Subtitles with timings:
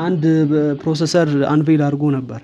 [0.00, 0.22] አንድ
[0.80, 2.40] processor unveil አድርጎ ነበር።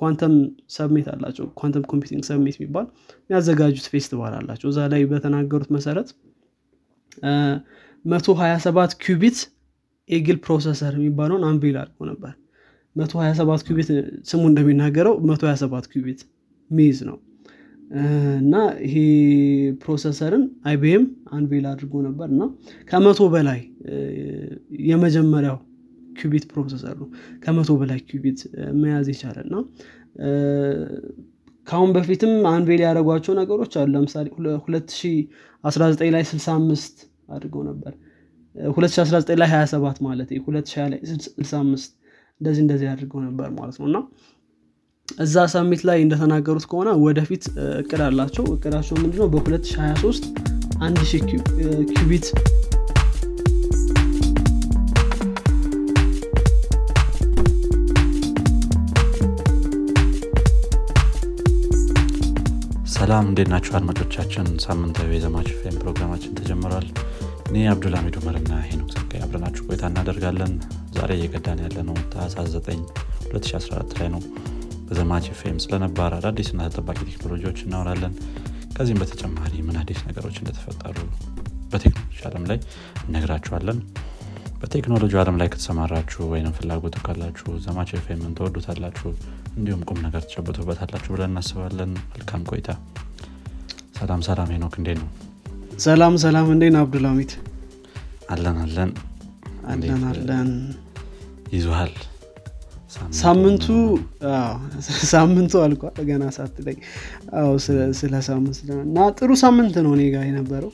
[0.00, 0.34] quantum
[0.70, 2.86] summit አላቸው። quantum computing summit የሚባል
[3.22, 6.08] የሚያዘጋጁት ፌስቲቫል አላቸው። እዛ ላይ በተናገሩት መሰረት
[8.04, 9.38] መቶ ሀያ ሰባት qubit
[10.10, 12.32] Eagle processor የሚባለውን unveil አድርጎ ነበር።
[12.96, 13.30] መቶ ሀያ
[14.30, 15.86] ስሙ እንደሚናገረው መቶ ሀያ ሰባት
[16.70, 17.16] ሚይዝ ነው
[18.40, 18.54] እና
[18.84, 18.94] ይሄ
[19.82, 22.42] processor ን IBM unveil አድርጎ ነበር እና
[22.90, 23.60] ከመቶ በላይ
[24.88, 25.58] የመጀመሪያው
[26.18, 27.08] qubit processor ነው
[27.44, 28.40] ከመቶ በላይ qubit
[28.82, 29.54] መያዝ የቻለ እና
[31.66, 37.92] ከአሁን በፊትም unveil ያደረጓቸው ነገሮች አሉ። ለምሳሌ 2019 ላይ 65 አድርገው ነበር።
[38.54, 41.94] 2019 ላይ 27 ማለት 2020 ላይ 65
[42.40, 43.98] እንደዚህ እንደዚህ አድርገው ነበር ማለት ነው እና
[45.08, 47.44] እዛ summit ላይ እንደተናገሩት ከሆነ ወደፊት
[47.80, 49.28] እቅድ አላቸው። እቅዳቸው ምንድነው?
[49.34, 50.24] በ2023
[50.80, 51.22] አንድ ሺህ
[51.92, 52.26] ኪቢት
[62.94, 64.46] ሰላም እንዴት ናቸው አድማጮቻችን?
[64.64, 66.86] ሳምንታዊ የዘማች ፌም ፕሮግራማችን ተጀምሯል።
[67.48, 70.52] እኔ አብዱልሚድ ኡመርና ሄኖክ ጸጋይ አብረናችሁ ቆይታ እናደርጋለን።
[70.96, 72.84] ዛሬ እየቀዳን ያለ ነው ታህሳስ 9
[73.28, 74.22] 2014 ላይ ነው
[74.94, 78.12] በዘማች ፌም ስለነባር አዳዲስና ተጠባቂ ቴክኖሎጂዎች እናወራለን።
[78.74, 80.96] ከዚህም በተጨማሪ ምን አዲስ ነገሮች እንደተፈጠሩ
[81.72, 82.58] በቴክኖሎጂ አለም ላይ
[83.04, 83.78] እነግራችኋለን።
[84.60, 89.10] በቴክኖሎጂ አለም ላይ ከተሰማራችሁ ወይም ፍላጎቱ ካላችሁ ዘማች ፌምን ተወዱታላችሁ
[89.56, 92.70] እንዲሁም ቁም ነገር ተጨብቶበታላችሁ ብለን እናስባለን። መልካም ቆይታ።
[93.98, 95.10] ሰላም ሰላም ሄኖክ እንዴት ነው?
[95.80, 97.34] ሰላም ሰላም እንዴን አብዱልሚት
[98.30, 98.92] አለን አለን።
[99.68, 100.50] አለን አለን።
[101.52, 101.94] ይዙሃል
[103.20, 103.66] ሳምንቱ
[105.12, 106.76] ሳምንቱ አልቋል። ገና ሳት ላይ
[107.98, 110.72] ስለ ሳምንት እና ጥሩ ሳምንት ነው እኔ ጋር የነበረው።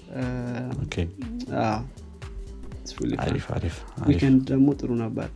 [4.09, 5.29] ዊኬንድ ደግሞ ጥሩ ነበር።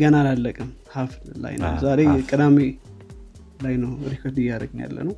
[0.00, 1.12] ገና አላለቅም። ሀፍ
[1.44, 2.58] ላይ ነው። ዛሬ ቅዳሜ
[3.64, 5.16] ላይ ነው ሪከርድ እያደረግን ያለ ነው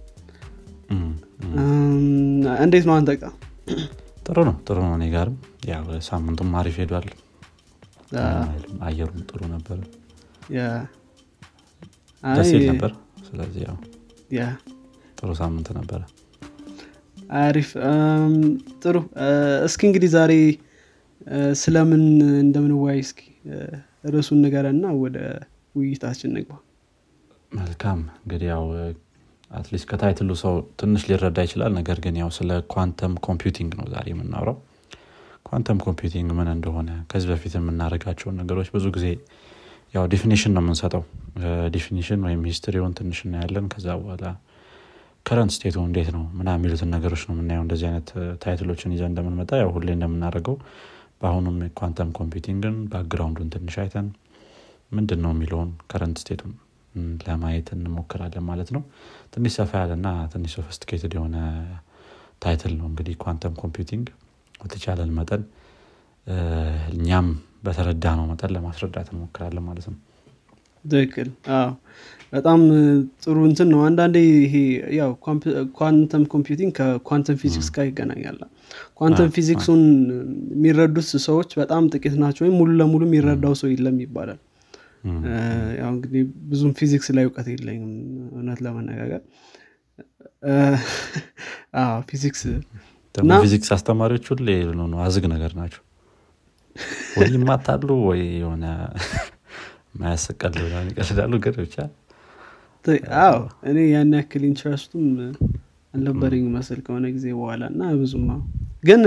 [2.65, 3.27] እንዴት ነው አንተ ቃ
[4.27, 5.37] ጥሩ ነው ጥሩ ነው እኔ ጋርም።
[5.71, 7.09] ያው ሳምንቱም አሪፍ ሄዷል።
[8.87, 9.78] አየሩም ጥሩ ነበር
[12.22, 12.93] ደስ ይል ነበር።
[13.28, 13.77] ስለዚህ ያው
[15.19, 16.00] ጥሩ ሳምንት ነበረ።
[17.41, 17.71] አሪፍ።
[18.83, 18.97] ጥሩ።
[19.66, 20.33] እስኪ እንግዲህ ዛሬ
[21.60, 22.05] ስለምን
[22.44, 23.21] እንደምንወያይ እስኪ
[24.06, 25.16] ርዕሱን ንገረንና ወደ
[25.75, 26.53] ውይይታችን ንግባ።
[27.53, 28.65] መልካም። እንግዲህ ያው
[29.51, 33.73] at least ከ title ኡ ሰው ትንሽ ሊረዳ ይችላል። ነገር ግን ያው ስለ quantum computing
[33.78, 34.56] ነው ዛሬ የምናውረው
[35.47, 39.06] quantum computing ምን እንደሆነ ከዚህ በፊት የምናደርጋቸውን ነገሮች ብዙ ጊዜ
[39.95, 41.03] ያው definition ነው የምንሰጠው።
[41.75, 44.25] definition ወይም history ውን ትንሽ እናያለን። ከዛ በኋላ
[45.27, 48.09] current state ኡ እንዴት ነው ምናምን የሚሉትን ነገሮች ነው የምናየው። እንደዚህ አይነት
[48.43, 50.56] title ኦችን ይዘን እንደምንመጣ ያው ሁሌ እንደምናደርገው
[51.21, 54.06] በአሁኑም quantum computing ን background ኡን ትንሽ አይተን
[54.93, 56.53] ምንድን ነው የሚለውን current state ኡን
[57.27, 58.83] ለማየት እንሞክራለን ማለት ነው።
[59.34, 61.37] ትንሽ ሰፋ ያለና ትንሽ sophisticated የሆነ
[62.43, 64.06] title ነው እንግዲህ quantum computing
[64.61, 65.43] በተቻለን መጠን
[66.95, 67.28] እኛም
[67.62, 69.98] በተረዳነው መጠን ለማስረዳት እንሞክራለን ማለት ነው።
[70.84, 71.28] ትክክል።
[72.32, 72.60] በጣም
[73.22, 74.54] ጥሩ እንትን ነው። አንዳንዴ ይሄ
[74.98, 75.10] ያው
[75.78, 78.38] quantum computing ከ quantum physics ጋር ይገናኛል።
[79.00, 79.82] ኳንተም ፊዚክሱን
[80.54, 84.41] የሚረዱት ሰዎች በጣም ጥቂት ናቸው ወይም ሙሉ ለሙሉ የሚረዳው ሰው የለም ይባላል።
[85.81, 87.92] ያው እንግዲህ ብዙም ፊዚክስ ላይ እውቀት የለኝም
[88.32, 89.22] እውነት ለመነጋገር።
[92.10, 92.42] ፊዚክስ
[93.15, 94.48] ደግሞ ፊዚክስ አስተማሪዎች ሁሌ
[95.04, 95.82] አዝግ ነገር ናቸው
[97.19, 98.65] ወይ ይማታሉ ወይ የሆነ
[100.01, 100.55] ማያስቀል
[100.91, 101.77] ይቀልዳሉ ግን ብቻ?
[103.23, 103.39] አዎ
[103.71, 105.07] እኔ ያን ያክል ኢንትረስቱም
[105.95, 108.27] አልነበረኝ መስል ከሆነ ጊዜ በኋላ እና ብዙም
[108.85, 109.03] ግን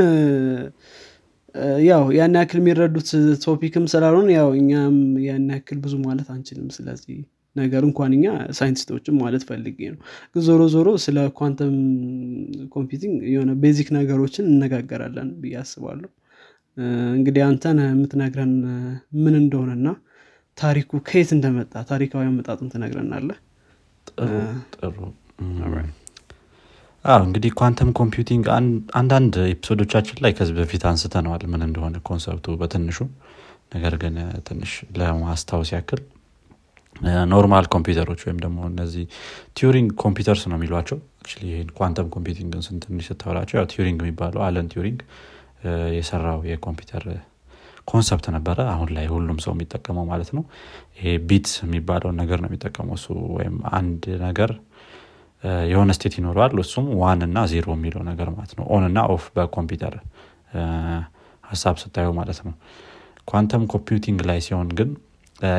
[1.88, 3.09] ያው ያን ያክል የሚረዱት
[3.44, 4.95] ቶፒክም ስላልሆን ያው እኛም
[5.25, 7.18] ያን ያክል ብዙ ማለት አንችልም። ስለዚህ
[7.56, 8.25] ነገር እንኳን እኛ
[8.57, 10.00] scientist ኦችም ማለት ፈልጌ ነው።
[10.31, 11.75] ግን ዞሮ ዞሮ ስለ quantum
[12.75, 16.09] computing የሆነ basic ነገሮችን እነጋገራለን ብዬ አስባለሁ
[17.13, 18.53] እንግዲህ አንተን የምትነግረን
[19.23, 19.87] ምን እንደሆነና
[20.57, 23.37] ታሪኩ ከየት እንደመጣ ታሪካዊ አመጣጡን ትነግረናለህ?
[24.75, 24.97] ጥሩ
[27.23, 28.45] እንግዲህ quantum computing
[28.99, 32.97] አንዳንድ episode ኦቻችን ላይ ከዚህ በፊት አንስተነዋል ምን እንደሆነ concept ኡ በትንሹ።
[33.75, 34.15] ነገር ግን
[34.47, 36.01] ትንሽ ለማስታወስ ያክል
[37.31, 39.05] normal ኮምፒውተሮች ወይም ደግሞ እነዚህ
[39.57, 40.97] Turing computers ነው የሚሏቸው።
[41.43, 45.00] ይህን quantum computing ን ስንትንሽ ስታወራቸው ያው Turing የሚባለው Alan Turing
[45.98, 47.04] የሰራው የኮምፒውተር
[47.88, 50.44] concept ነበረ። አሁን ላይ ሁሉም ሰው የሚጠቀመው ማለት ነው።
[50.98, 51.06] ይሄ
[51.63, 53.07] የሚባለውን ነገር ነው የሚጠቀመው። እሱ
[53.38, 54.51] ወይም አንድ ነገር
[55.69, 59.95] የሆነ state ይኖረዋል። እሱም one እና ዜሮ የሚለው ነገር ማለት ነው። on እና off በኮምፒውተር
[61.44, 62.54] ሀሳብ ስታዩ ማለት ነው።
[63.27, 64.89] quantum computing ላይ ሲሆን ግን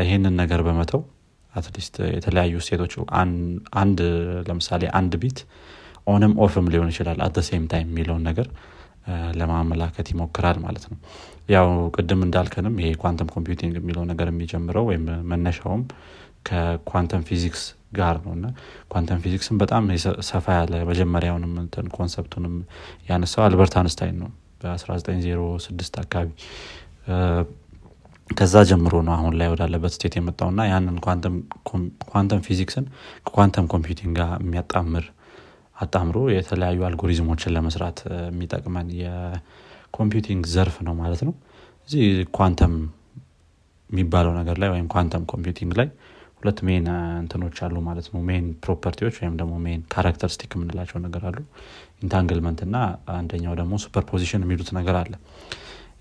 [0.03, 1.01] ይህንን ነገር በመተው
[1.55, 2.93] at least የተለያዩ state ኦች
[3.81, 3.99] አንድ
[4.49, 5.39] ለምሳሌ አንድ bit
[6.07, 8.47] on ም off ም ሊሆን ይችላል at same time የሚለውን ነገር
[9.39, 10.99] ለማመላከት ይሞክራል ማለት ነው።
[11.49, 11.67] ያው
[11.97, 15.83] ቅድም እንዳልከንም ይሄ quantum computing የሚለው ነገር የሚጀምረው ወይም መነሻውም
[16.49, 17.63] ከ quantum physics
[17.95, 18.47] ጋር ነው። እና
[18.93, 19.85] quantum physics ን በጣም
[20.29, 22.55] ሰፋ ያለ መጀመሪያውንም እንትን concept ኡንም
[23.11, 24.31] ያነሳው አልበርት አንስታይን ነው።
[24.63, 26.31] በ1906 አካባቢ
[28.31, 30.97] ከዛ ጀምሮ ነው አሁን ላይ ወዳለበት state የመጣው እና ያንን
[32.13, 32.85] quantum physics ን
[33.27, 35.05] ከ quantum computing ጋር የሚያጣምር
[35.77, 41.35] አጣምሮ የተለያዩ አልጎሪዝሞችን ለመስራት የሚጠቅመን የ computing ዘርፍ ነው ማለት ነው።
[41.89, 42.05] እዚህ
[42.37, 42.75] ኳንተም
[43.91, 45.89] የሚባለው ነገር ላይ ወይም quantum computing ላይ
[46.39, 46.87] ሁለት main
[47.21, 51.39] እንትኖች አሉ ማለት ነው። main property ዎች ወይም ደግሞ main characteristic የምንላቸው ነገር አሉ።
[52.03, 52.77] entanglement እና
[53.15, 55.13] አንደኛው ደግሞ superposition የሚሉት ነገር አለ።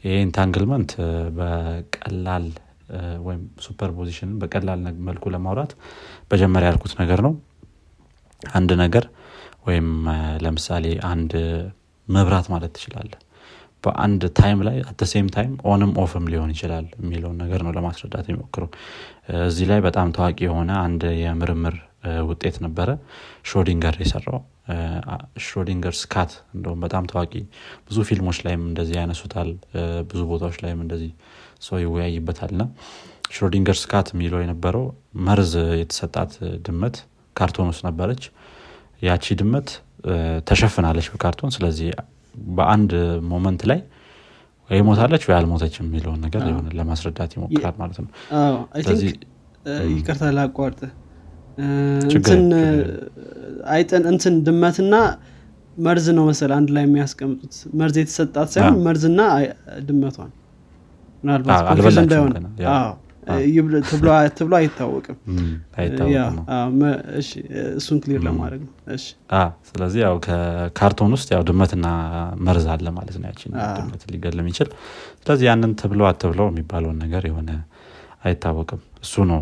[0.03, 0.91] ይህ entanglement
[1.37, 2.47] በቀላል
[3.27, 5.71] ወይም superposition ን በቀላል መልኩ ለማውራት
[6.33, 7.33] መጀመሪያ ያልኩት ነገር ነው።
[8.41, 9.05] አንድ ነገር
[9.65, 9.87] ወይም
[10.43, 11.33] ለምሳሌ አንድ
[12.07, 13.11] መብራት ማለት ትችላለህ
[13.83, 17.71] በአንድ time ላይ at same time on ም off ም ሊሆን ይችላል የሚለውን ነገር ነው
[17.77, 18.69] ለማስረዳት የሚሞክረው
[19.47, 21.75] እዚህ ላይ በጣም ታዋቂ የሆነ አንድ የምርምር
[22.29, 22.89] ውጤት ነበረ።
[23.49, 24.39] ሽሮዲንገር የሰራው።
[25.43, 27.33] Schrödinger's cat እንደውም በጣም ታዋቂ
[27.87, 29.49] ብዙ ፊልሞች ላይም እንደዚህ ያነሱታል።
[30.09, 31.11] ብዙ ቦታዎች ላይም እንደዚህ
[31.61, 32.65] ሰው ይወያይበታል። ና
[33.33, 34.85] Schrödinger's cat የሚለው የነበረው
[35.27, 35.51] መርዝ
[35.81, 36.33] የተሰጣት
[36.65, 36.97] ድመት
[37.35, 38.23] ካርቶን ውስጥ ነበረች
[39.03, 39.69] ያቺ ድመት
[40.47, 41.89] ተሸፍናለች በካርቶን። ስለዚህ
[42.55, 42.91] በአንድ
[43.31, 43.79] moment ላይ
[44.69, 46.41] ወይ ሞታለች ወይ አልሞተች የሚለውን ነገር
[46.79, 48.09] ለማስረዳት ይሞክራል ማለት ነው።
[49.93, 50.79] ይቅርታ ላቋርጥ
[53.73, 54.95] አይጠን እንትን ድመትና
[55.77, 59.21] መርዝ ነው መሰል አንድ ላይ የሚያስቀምጡት። መርዝ የተሰጣት ሳይሆን መርዝና
[59.87, 60.31] ድመቷን።
[61.23, 62.31] ምናልባት እንዳይሆን
[64.37, 65.17] ትብሎ አይታወቅም።
[67.77, 68.71] እሱን ክሊር ለማድረግ ነው።
[69.69, 71.87] ስለዚህ ያው ከካርቶን ውስጥ ያው ድመትና
[72.47, 74.69] መርዝ አለ ማለት ነው። ያችን ድመት ሊገል የሚችል።
[75.19, 77.51] ስለዚህ ያንን ትብለው አትብለው የሚባለውን ነገር የሆነ
[78.23, 79.41] አይታወቅም። እሱ ነው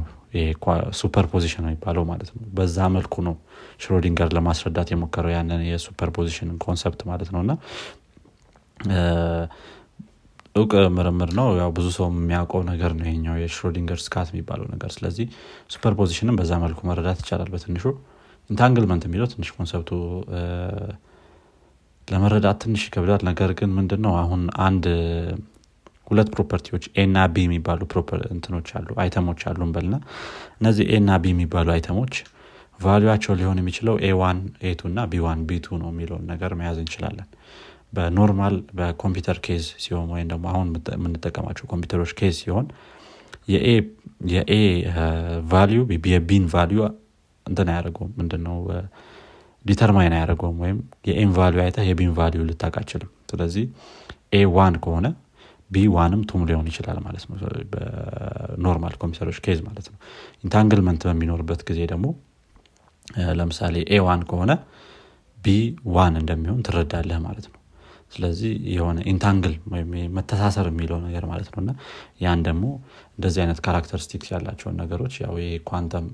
[0.99, 3.35] superposition የሚባለው ማለት ነው። በዛ መልኩ ነው
[3.81, 7.53] ሽሮዲንገር ለማስረዳት የሞከረው ያንን የ superposition concept ማለት ነው። እና
[10.55, 14.89] እውቅ ምርምር ነው። ያው ብዙ ሰው የሚያውቀው ነገር ነው ይሄኛው የ Schrödinger's cat የሚባለው ነገር።
[14.95, 15.25] ስለዚህ
[15.73, 17.85] superposition ን በዛ መልኩ መረዳት ይቻላል። በትንሹ
[18.49, 19.91] entanglement የሚለው ትንሽ concept ኡ
[22.07, 24.85] ለመረዳት ትንሽ ይከብዳል። ነገር ግን ምንድን ነው አሁን አንድ
[26.07, 27.81] ሁለት property ዎች A እና B የሚባሉ
[28.31, 29.95] እንትኖች አሉ item ኦች አሉ እንበልና
[30.59, 32.15] እነዚህ A እና B የሚባሉ item ኦች
[32.79, 34.37] value ኣቸው ሊሆን የሚችለው A one
[34.69, 37.27] A two እና B one B two ነው የሚለውን ነገር መያዝ እንችላለን
[37.93, 42.65] በ normal በኮምፒውተር case ሲሆን ወይም ደግሞ አሁን የምንጠቀማቸው ኮምፒውተሮች case ሲሆን
[44.27, 44.53] የ
[45.51, 45.79] A value
[46.11, 46.79] የ B ን value
[47.45, 48.57] እንትን አያደርገውም። ምንድነው?
[49.65, 53.65] determine አያደርገውም ወይም የ A ን value አይተ የ B ን value ልታቅ አትችልም ስለዚህ
[54.33, 55.07] A one ከሆነ
[55.69, 57.35] B one ም two ም ሊሆን ይችላል ማለት ነው።
[57.73, 59.97] በ normal ኮምፒውተሮች case ማለት ነው።
[60.43, 62.07] entanglement በሚኖርበት ጊዜ ደግሞ
[63.39, 64.51] ለምሳሌ A one ከሆነ
[65.37, 65.55] B
[65.89, 67.57] one እንደሚሆን ትረዳለህ ማለት ነው
[68.11, 71.71] ስለዚህ የሆነ entangle ወይም መተሳሰር የሚለው ነገር ማለት ነው። እና
[72.23, 72.65] ያን ደግሞ
[73.15, 75.35] እንደዚህ አይነት characteristics ያላቸውን ነገሮች ያው
[75.69, 76.07] ኳንተም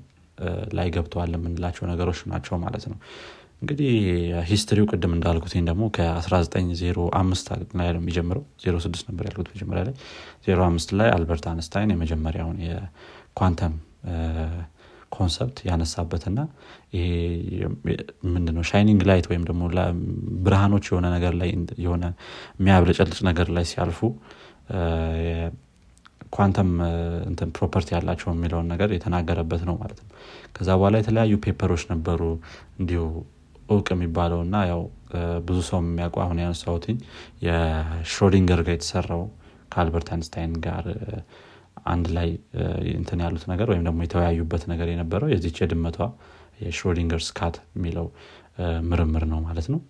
[0.78, 2.98] ላይ ገብተዋል የምንላቸው ነገሮች ናቸው ማለት ነው።
[3.62, 3.92] እንግዲህ
[4.48, 9.94] history ው ቅድም እንዳልኩት ደግሞ ከ1905 ላይ ነው የሚጀምረው። 06 ነበር ያልኩት መጀመሪያ ላይ።
[10.50, 13.74] 05 ላይ አልበርት አንስታይን የመጀመሪያውን የ quantum
[15.12, 16.38] concept ያነሳበትና
[18.28, 18.62] ምንድነው?
[18.70, 19.62] shining light ወይም ደግሞ
[20.46, 21.50] ብርሃኖች የሆነ ነገር ላይ
[21.84, 22.04] የሆነ
[22.60, 24.00] የሚያብለጨልጭ ነገር ላይ ሲያልፉ
[26.32, 26.70] ኳንተም
[27.28, 30.10] እንትን property ያላቸው የሚለውን ነገር የተናገረበት ነው ማለት ነው።
[30.56, 32.20] ከዛ በኋላ የተለያዩ paper ኦች ነበሩ።
[32.80, 33.02] እንዲሁ
[33.68, 34.82] እውቅ የሚባለው እና ያው
[35.46, 36.96] ብዙ ሰው የሚያውቁ አሁን ያነሳሁትኝ
[37.46, 39.22] የሽሮዲንገር ጋር የተሰራው
[39.72, 40.84] ከአልበርት አንስታይን ጋር
[41.84, 42.28] አንድ ላይ
[42.94, 45.98] እንትን ያሉት ነገር ወይም ደግሞ የተወያዩበት ነገር የነበረው የዚች የድመቷ
[46.62, 48.06] የ Schrödinger's cat የሚለው
[48.90, 49.80] ምርምር ነው ማለት ነው።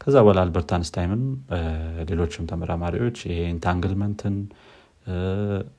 [0.00, 1.22] ከዛ በኋላ አልበርት አንስታይንም
[2.08, 4.36] ሌሎችም ተመራማሪዎች entanglement ን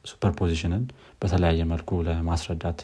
[0.05, 0.83] superposition ን
[1.21, 2.79] በተለያየ መልኩ ለማስረዳት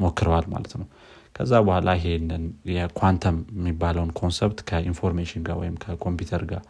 [0.00, 0.86] ሞክረዋል ማለት ነው።
[1.34, 6.62] ከዛ በኋላ ይሄንን የኳንተም የሚባለውን concept ከ information ጋር ወይም ከኮምፒውተር ጋር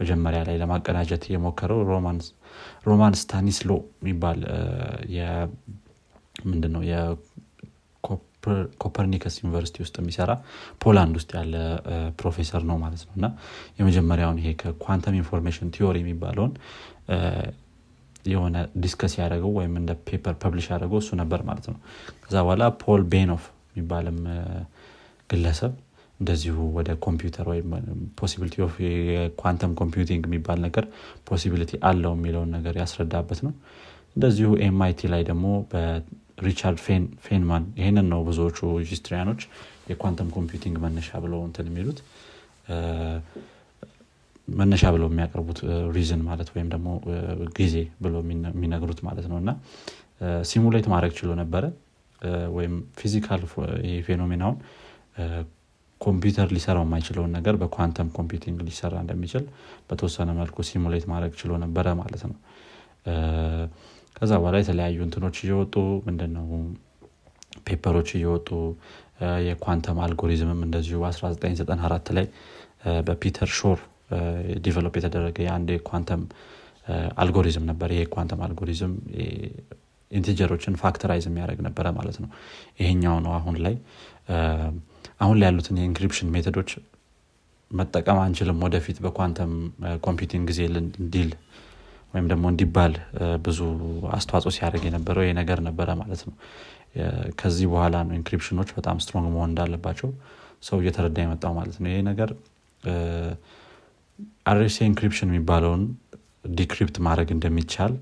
[0.00, 1.80] መጀመሪያ ላይ ለማቀናጀት የሞከረው
[2.88, 4.38] ሮማን ስታኒስሎ የሚባል
[6.44, 6.82] ምንድነው?
[8.02, 10.30] የኮፐርኒከስ ዩኒቨርሲቲ ውስጥ የሚሰራ
[10.82, 11.54] ፖላንድ ውስጥ ያለ
[12.20, 13.26] ፕሮፌሰር ነው ማለት ነው። እና
[13.78, 16.52] የመጀመሪያውን ይሄ ከ quantum information theory የሚባለውን
[18.26, 21.78] የሆነ discuss ያደረገው ወይም እንደ paper publish ያደረገው እሱ ነበር ማለት ነው።
[22.24, 24.18] ከዛ በኋላ ፖል ቤኖፍ የሚባልም
[25.30, 25.72] ግለሰብ
[26.20, 27.68] እንደዚሁ ወደ ኮምፒውተር ወይም
[28.20, 28.74] possibility of
[29.08, 30.84] የ quantum computing የሚባል ነገር
[31.28, 33.52] possibility አለው የሚለውን ነገር ያስረዳበት ነው።
[34.16, 36.78] እንደዚሁ MIT ላይ ደግሞ በሪቻርድ
[37.26, 39.42] ፌንማን ይህንን ነው ብዙዎቹ historian ኦች
[39.90, 42.00] የ quantum computing መነሻ ብለው እንትን የሚሉት።
[44.48, 45.58] መነሻ ብለው የሚያቀርቡት
[45.96, 46.88] reason ማለት ወይም ደግሞ
[47.58, 47.74] ጊዜ
[48.04, 48.20] ብለው
[48.52, 49.50] የሚነግሩት ማለት ነው። እና
[50.44, 51.64] simulate ማድረግ ችሎ ነበረ።
[52.56, 53.42] ወይም physical
[54.06, 54.56] phenomena ውን
[56.00, 59.44] ኮምፒውተር ሊሰራው የማይችለውን ነገር በ quantum computing ሊሰራ እንደሚችል
[59.88, 62.36] በተወሰነ መልኩ simulate ማድረግ ችሎ ነበረ ማለት ነው።
[64.16, 65.74] ከዛ በኋላ የተለያዩ እንትኖች እየወጡ
[66.06, 66.46] ምንድነው
[67.66, 68.48] paper ኦች እየወጡ
[69.46, 72.26] የ quantum algorithm ም እንደዚሁ 1994 ላይ
[73.08, 73.78] በፒተር ሾር
[74.64, 76.22] develop የተደረገ የአንድ የ quantum
[77.22, 78.92] algorithm ነበር። ይሄ quantum algorithm
[80.10, 82.30] integer ኦችን factorize የሚያደርግ ነበረ ማለት ነው።
[82.80, 83.74] ይሄኛው ነው አሁን ላይ
[85.20, 86.70] አሁን ላይ ያሉትን የ encryption method ኦች
[87.70, 89.52] መጠቀም አንችልም ወደፊት በ quantum
[90.06, 91.30] computing ጊዜ እንዲል
[92.14, 92.94] ወይም ደግሞ እንዲባል
[93.44, 93.58] ብዙ
[94.16, 96.34] አስተዋጽኦ ሲያደርግ የነበረው ይሄ ነገር ነበረ ማለት ነው።
[97.40, 100.08] ከዚህ በኋላ ነው encryption ኦች በጣም strong መሆን እንዳለባቸው
[100.68, 102.30] ሰው እየተረዳ የመጣው ማለት ነው። ይሄ ነገር
[104.50, 105.82] RSA encryption የሚባለውን
[106.58, 107.94] decrypt ማድረግ እንደሚቻል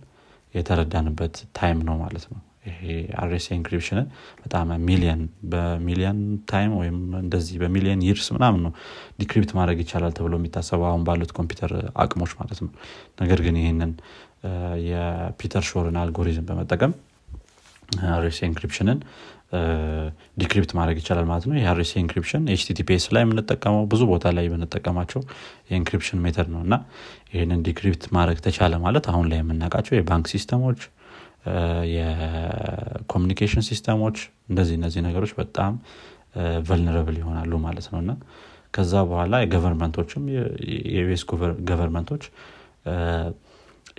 [0.55, 2.83] የተረዳንበት time ነው ማለት ነው ይሄ
[3.23, 4.07] RSA encryption ን
[4.43, 5.23] በጣም ሚሊየን
[5.53, 6.19] በሚሊየን
[6.51, 8.73] time ወይም እንደዚህ በሚሊየን years ምናምን ነው
[9.21, 11.73] decrypt ማድረግ ይቻላል ተብሎ የሚታሰበው አሁን ባሉት ኮምፒውተር
[12.05, 12.71] አቅሞች ማለት ነው።
[13.23, 13.93] ነገር ግን ይህንን
[14.89, 16.93] የፒተር ሾርን አልጎሪዝም በመጠቀም
[18.13, 18.99] RSA encryption ን
[20.41, 25.21] decrypt ማድረግ ይቻላል ማለት ነው። የ RSA encryption HTTPS ላይ የምንጠቀመው ብዙ ቦታ ላይ የምንጠቀማቸው
[25.71, 26.75] የ encryption method ነው እና
[27.33, 30.83] ይህንን decrypt ማድረግ ተቻለ ማለት አሁን ላይ የምናውቃቸው የባንክ system ኦች
[31.95, 34.17] የ communication system ኦች
[34.51, 35.75] እንደዚህ እነዚህ ነገሮች በጣም
[36.69, 38.13] vulnerable ይሆናሉ ማለት ነው። እና
[38.75, 40.25] ከዛ በኋላ የገቨርንመንቶችም
[40.95, 41.23] የዩኤስ
[41.71, 42.25] ገቨርንመንቶች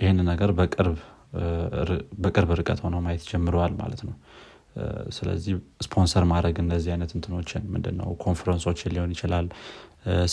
[0.02, 0.50] ይህን ነገር
[2.20, 4.14] በቅርብ ርቀት ሆነው ማየት ጀምረዋል ማለት ነው።
[5.10, 9.46] ስለዚህ ስፖንሰር ማድረግ እንደዚህ አይነት እንትኖችን ምንድነው ኮንፈረንሶችን ሊሆን ይችላል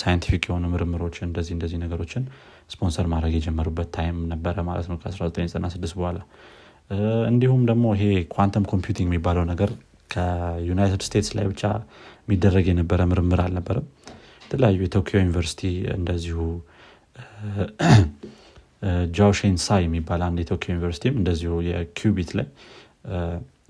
[0.01, 2.23] scientific የሆኑ ምርምሮችን እንደዚህ እንደዚህ ነገሮችን
[2.69, 6.19] ስፖንሰር ማድረግ የጀመሩበት time ነበረ ማለት ነው ከ1996 በኋላ
[7.29, 9.71] እንዲሁም ደግሞ ይሄ quantum computing የሚባለው ነገር
[10.09, 11.63] ከዩናይትድ ስቴትስ ላይ ብቻ
[12.23, 13.87] የሚደረግ የነበረ ምርምር አልነበረም።
[14.41, 15.61] የተለያዩ የቶኪዮ ዩኒቨርሲቲ
[15.97, 16.37] እንደዚሁ
[19.17, 22.47] ጃውሼንሳ የሚባል አንድ የቶኪዮ ዩኒቨርሲቲም እንደዚሁ የ qubit ላይ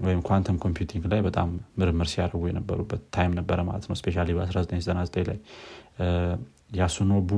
[0.05, 5.39] ወይም quantum computing ላይ በጣም ምርምር ሲያደርጉ የነበሩበት time ነበረ ማለት ነው። especially በ1999 ላይ
[6.77, 7.31] ያሱኖቡ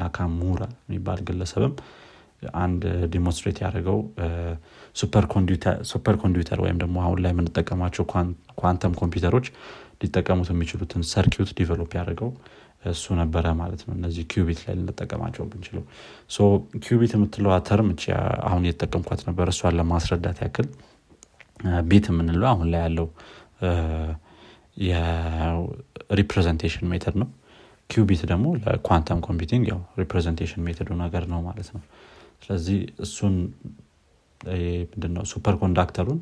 [0.00, 1.74] ናካሙራ የሚባል ግለሰብም
[2.60, 3.98] አንድ demonstrate ያደረገው
[4.96, 5.24] super
[6.22, 8.04] computer ወይም ደግሞ አሁን ላይ የምንጠቀማቸው
[8.60, 9.46] ኳንተም ኮምፒውተሮች
[10.02, 12.30] ሊጠቀሙት የሚችሉትን circuit develop ያደረገው
[12.90, 15.82] እሱ ነበረ ማለት ነው። እነዚህ qubit ላይ ልንጠቀማቸው ብንችለው
[16.84, 17.90] qubit የምትለዋ term
[18.48, 20.68] አሁን እየተጠቀምኳት ነበር። እሷን ለማስረዳት ያክል
[21.88, 23.06] bit የምንለው አሁን ላይ ያለው
[26.10, 27.28] የ representation method ነው።
[27.90, 31.82] qubit ደግሞ ለ quantum computing ያው representation method ኡ ነገር ነው ማለት ነው
[32.42, 33.34] ስለዚህ እሱን
[34.92, 36.18] ምንድነው super conductor ኡን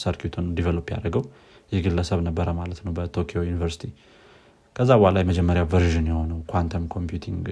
[0.00, 1.24] circuit ኡን develop ያደረገው
[1.72, 3.84] ይህ ግለሰብ ነበረ ማለት ነው በቶኪዮ ዩኒቨርሲቲ።
[4.76, 7.44] ከዛ በኋላ የመጀመሪያ version የሆነው quantum computing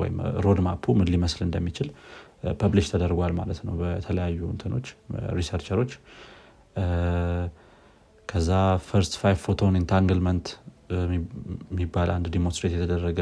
[0.00, 1.88] ወይም roadmap ኡ ምን ሊመስል እንደሚችል
[2.60, 4.86] publish ተደርጓል ማለት ነው በተለያዩ እንትኖች
[5.38, 5.92] researcher ኦች።
[8.28, 8.50] ከዛ
[8.86, 10.46] first five photon entanglement
[11.70, 13.20] የሚባል አንድ demonstrate የተደረገ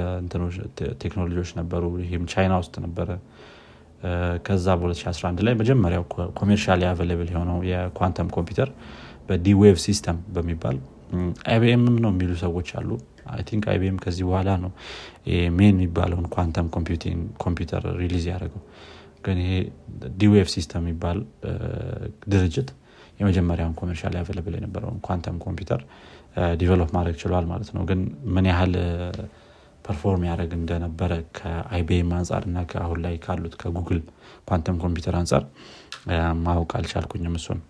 [1.04, 3.08] ቴክኖሎጂዎች ነበሩ። ይህም ቻይና ውስጥ ነበረ
[4.46, 6.04] ከዛ በ2011 ላይ መጀመሪያው
[6.38, 8.70] commercially available የሆነው የኳንተም ኮምፒውተር
[9.28, 10.78] በ D-Wave System በሚባል
[11.50, 12.90] IBM ነው የሚሉ ሰዎች አሉ።
[13.48, 14.70] think IBM ከዚህ በኋላ ነው
[15.58, 16.66] main የሚባለውን ኳንተም
[17.44, 18.62] ኮምፒውተር release ያደረገው።
[19.26, 19.52] ግን ይሄ
[20.20, 21.18] D-Wave System የሚባል
[22.32, 22.68] ድርጅት
[23.20, 25.80] የመጀመሪያውን commercial available የነበረውን ኳንተም ኮምፒውተር
[26.60, 28.00] develop ማድረግ ችሏል ማለት ነው። ግን
[28.34, 28.72] ምን ያህል
[29.84, 34.00] perform ያደረግ እንደነበረ ከ IBM አንጻር እና አሁን ላይ ካሉት ከ Google
[34.48, 35.44] quantum ኮምፒውተር አንጻር
[36.44, 37.60] ማወቅ አልቻልኩኝም እሱን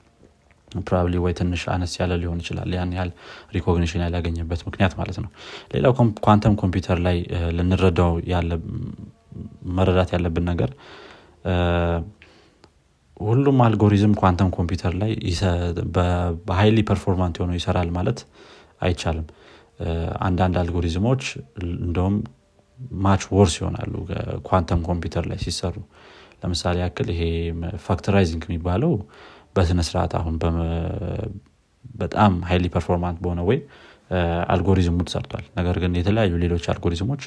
[0.86, 3.10] probably ወይ ትንሽ አነስ ያለ ሊሆን ይችላል ያን ያህል
[3.56, 5.30] recognition ያላገኘበት ምክንያት ማለት ነው
[5.74, 5.92] ሌላው
[6.26, 7.18] ኳንተም ኮምፒውተር ላይ
[7.58, 8.12] ልንረዳው
[9.76, 10.70] መረዳት ያለብን ነገር
[13.26, 15.12] ሁሉም algorithm quantum ኮምፒውተር ላይ
[16.46, 18.18] በ highly performant የሆነው ይሰራል ማለት
[18.86, 19.26] አይቻልም
[20.26, 21.22] አንዳንድ አልጎሪዝሞች
[21.78, 22.16] እንደውም
[23.04, 23.92] much worse ይሆናሉ
[24.48, 25.76] ኳንተም ኮምፒውተር ላይ ሲሰሩ።
[26.42, 27.22] ለምሳሌ ያክል ይሄ
[27.86, 28.92] factorizing የሚባለው
[29.56, 30.36] በስነስርዓት አሁን
[31.94, 33.58] በጣም highly performant በሆነ ወይ
[34.54, 37.22] አልጎሪዝሙ ተሰርቷል። ነገር ግን የተለያዩ ሌሎች algorithm ኦች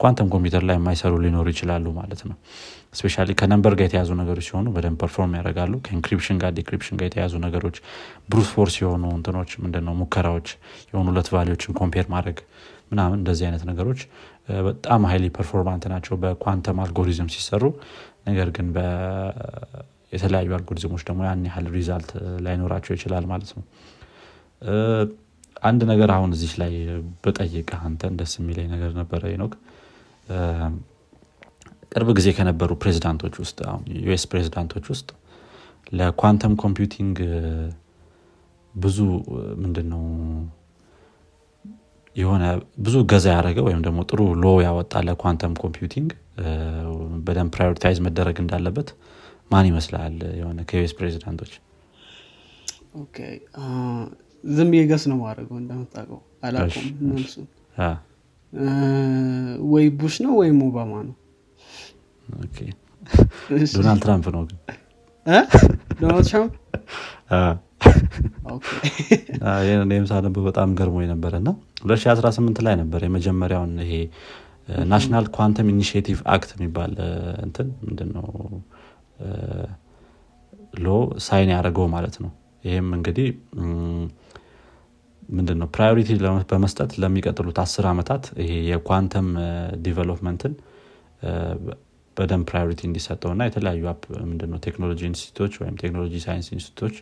[0.00, 2.36] quantum ኮምፒውተር ላይ የማይሰሩ ሊኖሩ ይችላሉ ማለት ነው።
[2.94, 7.06] especially ከነ number ጋር የተያዙ ነገሮች ሲሆኑ በደንብ perform ያደርጋሉ። ከ encryption ጋር decryption ጋር
[7.08, 7.76] የተያዙ ነገሮች
[8.30, 10.48] brute force የሆኑ እንትኖች ምንድነው ሙከራዎች
[10.90, 12.38] የሆኑ ሁለት value ዎችን compare ማድረግ
[12.90, 14.00] ምናምን እንደዚህ አይነት ነገሮች
[14.66, 17.64] በጣም highly performant ናቸው በ quantum algorithm ሲሰሩ።
[18.28, 18.66] ነገር ግን
[20.12, 22.10] የተለያዩ አልጎሪዝሞች ደግሞ ያን ያህል result
[22.44, 23.64] ላይኖራቸው ይችላል ማለት ነው።
[25.62, 26.72] አንድ ነገር አሁን እዚህ ላይ
[27.24, 29.54] ብጠይቅ አንተን ደስ የሚለኝ ነገር ነበረ ኖክ
[31.92, 33.58] ቅርብ ጊዜ ከነበሩ ፕሬዚዳንቶች ውስጥ
[34.00, 35.08] US ፕሬዚዳንቶች ውስጥ
[35.92, 37.16] ለ quantum computing
[38.74, 38.98] ብዙ
[39.62, 40.02] ምንድን ነው
[42.16, 42.44] የሆነ
[42.84, 46.10] ብዙ እገዛ ያደረገ ወይም ደግሞ ጥሩ law ያወጣ ለ quantum computing
[47.26, 48.88] በደንብ prioritize መደረግ እንዳለበት
[49.50, 51.52] ማን ይመስላል የሆነ ከዩኤስ ፕሬዚዳንቶች
[54.44, 57.34] ዝም የገስ ነው ማድረገው እንደምታውቀው። አላቆም እነሱ
[59.72, 61.14] ወይ ቡሽ ነው ወይም ኦባማ ነው።
[63.74, 64.58] ዶናልድ ትራምፕ ነው ግን።
[66.00, 66.52] ዶናልድ ትራምፕ?
[69.66, 71.50] ይህም ሳነብ በጣም ገርሞ ነበረ እና
[71.84, 73.92] 2018 ላይ ነበር የመጀመሪያውን ይሄ
[74.90, 76.92] National Quantum Initiative Act የሚባል
[77.44, 78.26] እንትን ምንድነው
[80.84, 80.94] law
[81.26, 82.30] sign ያደረገው ማለት ነው።
[82.64, 83.26] ይህም እንግዲህ
[85.28, 85.68] ምንድነው?
[85.74, 86.08] priority
[86.50, 89.28] በመስጠት ለሚቀጥሉት አስር ዓመታት ይሄ የ quantum
[89.84, 90.52] development ን
[92.16, 93.84] በደንብ priority እንዲሰጠው እና የተለያዩ
[94.24, 94.58] ምንድነው?
[94.66, 96.96] ቴክኖሎጂ ኢንስቲቱቶች ወይም ቴክኖሎጂ ሳይንስ ኢንስቲቱቶች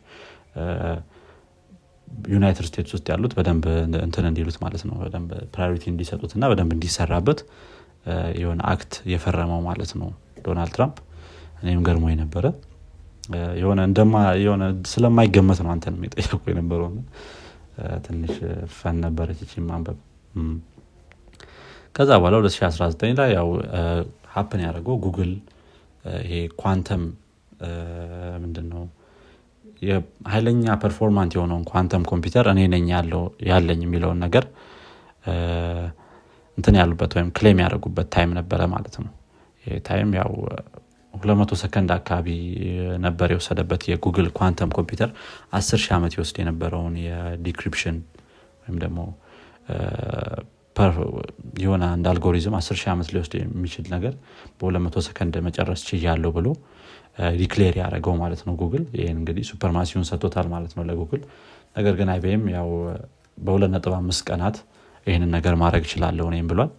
[2.28, 3.64] ዩናይትድ ስቴትስ ውስጥ ያሉት በደንብ
[4.06, 7.40] እንትን እንዲሉት ማለት ነው። በደንብ priority እንዲሰጡት እና በደንብ እንዲሰራበት
[8.40, 10.08] የሆነ act የፈረመው ማለት ነው
[10.46, 10.98] ዶናልድ ትራምፕ።
[11.62, 12.46] እኔም ገርሞኝ ነበረ።
[13.60, 14.14] የሆነ እንደማ
[14.44, 14.62] የሆነ
[14.92, 16.88] ስለማይገመት ነው አንተን የጠየቁህ የነበረው
[18.06, 18.34] ትንሽ
[18.76, 19.98] fun ነበረች ቺ ማንበብ።
[21.94, 23.48] ከዛ በኋላ 2019 ላይ ያው
[24.34, 25.32] happen ያደረገው ጉግል
[26.24, 26.32] ይሄ
[26.62, 27.02] ኳንተም
[28.42, 28.84] ምንድን ነው
[30.32, 32.86] ኃይለኛ performant የሆነውን ኳንተም ኮምፒውተር እኔ ነኝ
[33.50, 34.44] ያለኝ የሚለውን ነገር
[36.58, 39.12] እንትን ያሉበት ወይም claim ያደረጉበት time ነበረ ማለት ነው።
[39.64, 40.32] ይህ time ያው
[41.14, 42.28] 200 ሰከንድ አካባቢ
[43.04, 45.10] ነበር የወሰደበት የ Google quantum ኮምፒውተር።
[45.56, 47.98] 10 ሺህ ዓመት ይወስድ የነበረውን የ decryption
[48.62, 48.98] ወይም ደግሞ
[51.62, 54.14] የሆነ አንድ አልጎሪዝም 10 ሺህ ዓመት ሊወስድ የሚችል ነገር
[54.60, 56.46] በ200 ሰከንድ መጨረስ ችያለሁ ብሎ
[57.40, 61.22] declare ያደረገው ማለት ነው ጉግል። ይህን እንግዲህ supremacy ውን ሰጥቶታል ማለት ነው ለጉግል።
[61.76, 62.68] ነገር ግን IBM ያው
[63.38, 64.56] በ2.5 ቀናት
[65.06, 66.70] ይህንን ነገር ማድረግ እችላለሁ እኔም ብሏል።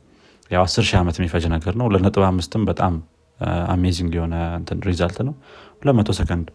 [0.51, 2.93] ያው 10 ሺህ ዓመት የሚፈጅ ነገር ነው። 2.5ም በጣም
[3.69, 4.35] amazing የሆነ
[4.87, 5.35] result ነው።
[5.83, 6.47] 200 ሰከንድ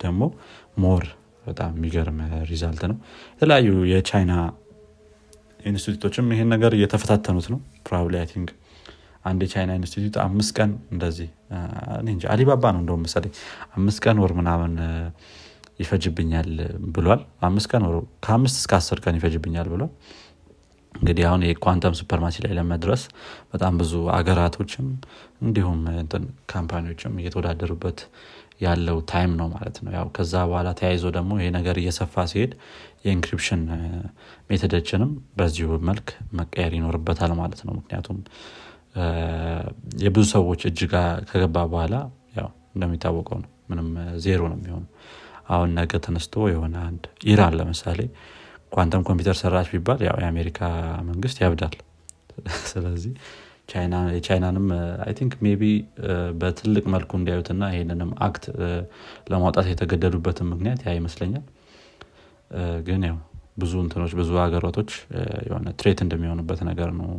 [0.00, 0.22] ደግሞ
[0.84, 1.04] more
[1.46, 2.18] በጣም የሚገርም
[2.50, 2.96] result ነው።
[3.34, 4.32] የተለያዩ የቻይና
[5.70, 8.50] ኢንስቲቱቶችም ይሄን ነገር እየተፈታተኑት ነው። probably I think
[9.24, 11.28] አንድ የቻይና ኢንስቲትዩት አምስት ቀን እንደዚህ
[12.06, 13.32] እንጂ አሊባባ ነው እንደውም መሰለኝ
[13.78, 14.74] አምስት ቀን ወር ምናምን
[15.80, 16.50] ይፈጅብኛል
[16.94, 17.82] ብሏል። አምስት ቀን
[18.26, 19.90] ከአምስት እስከ አስር ቀን ይፈጅብኛል ብሏል
[20.96, 23.02] እንግዲህ አሁን የ quantum supremacy ላይ ለመድረስ
[23.52, 24.86] በጣም ብዙ አገራቶችም
[25.42, 25.80] እንዲሁም
[26.52, 28.00] company ዎችም እየተወዳደሩበት
[28.60, 32.52] ያለው time ነው ማለት ነው። ያው ከዛ በኋላ ተያይዞ ደግሞ ይሄ ነገር እየሰፋ ሲሄድ
[33.04, 33.62] የ encryption
[34.50, 38.18] method ኦችንም በዚሁ መልክ መቀየር ይኖርበታል ማለት ነው። ምክንያቱም
[40.02, 40.80] የብዙ ሰዎች እጅ
[41.30, 41.94] ከገባ በኋላ
[42.38, 43.88] ያው እንደሚታወቀው ነው። ምንም
[44.24, 44.84] ዜሮ ነው የሚሆኑ
[45.48, 48.00] አሁን ነገ ተነስቶ የሆነ አንድ ኢራን ለምሳሌ
[48.72, 50.60] ኳንተም ኮምፒውተር ሰራች ቢባል ያው የአሜሪካ
[51.08, 51.74] መንግስት ያብዳል።
[52.70, 53.12] ስለዚህ
[54.12, 54.66] የቻይናንም
[55.04, 55.62] I think maybe
[56.40, 58.44] በትልቅ መልኩ እንዲያዩትና ይህንንም act
[59.30, 61.44] ለማውጣት የተገደዱበትን ምክንያት ያ ይመስለኛል።
[62.86, 63.16] ግን ያው
[63.58, 64.90] ብዙ እንትኖች ብዙ ሀገራቶች
[65.46, 67.10] የሆነ threat እንደሚሆኑበት ነገር ነው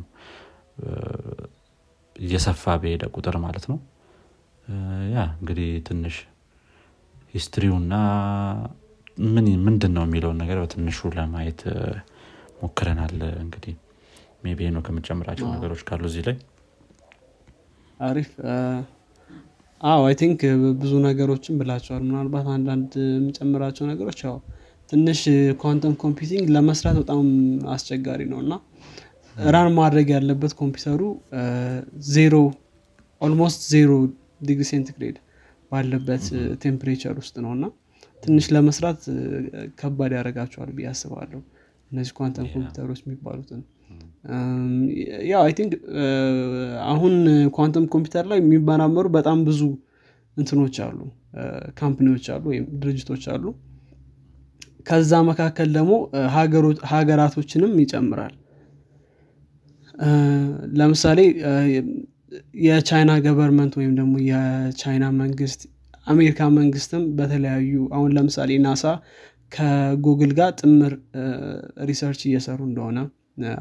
[2.16, 3.78] እየሰፋ በሄደ ቁጥር ማለት ነው።
[5.14, 6.16] ያ እንግዲህ ትንሽ
[7.34, 7.94] history ውና
[9.66, 11.62] ምንድን ነው የሚለውን ነገር በትንሹ ለማየት
[12.62, 13.74] ሞክረናል። እንግዲህ
[14.44, 16.36] maybe ነው ከምጨምራቸው ነገሮች ካሉ እዚህ ላይ።
[18.00, 18.30] አሪፍ።
[19.82, 20.40] አዎ I think
[20.82, 24.36] ብዙ ነገሮችን ብለሃቸዋል። ምናልባት አንዳንድ የምጨምራቸው ነገሮች ያው
[24.90, 25.22] ትንሽ
[25.62, 27.20] quantum computing ለመስራት በጣም
[27.74, 28.54] አስቸጋሪ ነው እና
[29.36, 31.02] run ማድረግ ያለበት ኮምፒውተሩ
[32.12, 32.36] ዜሮ
[33.22, 33.92] almost ዜሮ
[34.44, 35.18] ዲግሪ ሴንቲግሬድ
[35.72, 36.26] ባለበት
[36.64, 37.66] temperature ውስጥ ነው እና
[38.24, 39.02] ትንሽ ለመስራት
[39.80, 41.40] ከባድ ያደረጋቸዋል ብዬ አስባለሁ።
[41.92, 43.62] እነዚህ ኳንተም ኮምፒውተሮች የሚባሉትን።
[45.30, 45.74] ያው I think
[46.88, 47.14] አሁን
[47.58, 49.62] ኳንተም ኮምፒውተር ላይ የሚመራመሩ በጣም ብዙ
[50.38, 51.00] እንትኖች አሉ።
[51.80, 53.46] company ዎች አሉ ወይም ድርጅቶች አሉ።
[54.88, 55.94] ከዛ መካከል ደግሞ
[56.92, 58.36] ሀገራቶችንም ይጨምራል።
[60.80, 61.20] ለምሳሌ
[62.66, 65.62] የቻይና government ወይም ደግሞ የቻይና መንግስት
[66.08, 68.84] አሜሪካ መንግስትም በተለያዩ አሁን ለምሳሌ ናሳ
[69.52, 70.94] ከጉግል ጋር ጥምር
[71.90, 72.98] research እየሰሩ እንደሆነ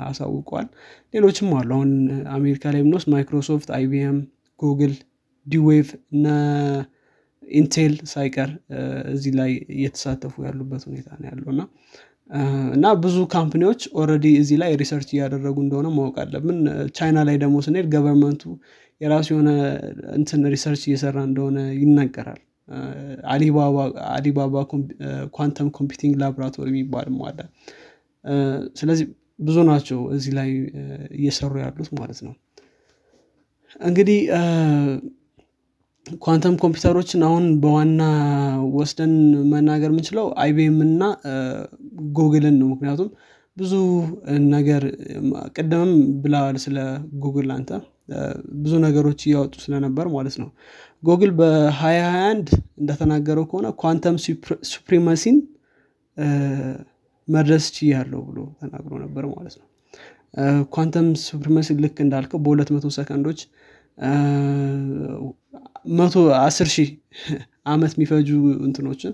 [0.05, 0.67] አሳውቋል።
[1.15, 1.91] ሌሎችም አሉ። አሁን
[2.37, 4.19] አሜሪካ ላይ ብንወስድ ማይክሮሶፍት IBM
[4.61, 4.95] ጉግል
[5.47, 6.27] D-Wave እነ
[7.43, 8.51] ኢንቴል ሳይቀር
[9.13, 11.63] እዚህ ላይ እየተሳተፉ ያሉበት ሁኔታ ነው ያለው እና
[12.75, 16.59] እና ብዙ company ዎች already እዚህ ላይ research እያደረጉ እንደሆነ ማወቅ አለብን።
[16.97, 18.43] ቻይና ላይ ደግሞ ስንሄድ government ኡ
[19.01, 19.51] የራሱ የሆነ
[20.17, 22.41] እንትን research እየሰራ እንደሆነ ይነገራል።
[24.15, 24.57] አሊባባ
[25.37, 27.39] quantum computing ላቦራቶሪ የሚባልም አለ።
[28.81, 29.07] ስለዚህ
[29.41, 30.51] ብዙ ናቸው እዚህ ላይ
[31.19, 32.35] እየሰሩ ያሉት ማለት ነው።
[33.81, 34.19] እንግዲህ
[36.07, 38.03] ኳንተም ኮምፒውተሮችን አሁን በዋና
[38.77, 39.13] ወስደን
[39.53, 41.03] መናገር የምንችለው IBM እና
[42.19, 43.09] ጉግልን ነው። ምክንያቱም
[43.57, 43.73] ብዙ
[44.55, 44.83] ነገር
[45.57, 45.93] ቅድምም
[46.23, 46.79] ብለዋል ስለ
[47.23, 47.71] ጉግል አንተ
[48.63, 50.49] ብዙ ነገሮች እያወጡ ስለነበር ማለት ነው።
[51.03, 54.17] ጉግል በ2021 እንደተናገረው ከሆነ ኳንተም
[54.71, 55.39] ሱፕሪማሲን
[57.29, 59.67] መድረስ ችያለሁ ብሎ ተናግሮ ነበር ማለት ነው።
[60.75, 63.41] ኳንተም ሱፕሪማሲ ልክ እንዳልከው በሁለት መቶ ሰከንዶች
[65.95, 66.89] መቶ አስር ሺህ
[67.67, 68.29] አመት የሚፈጁ
[68.67, 69.13] እንትኖችን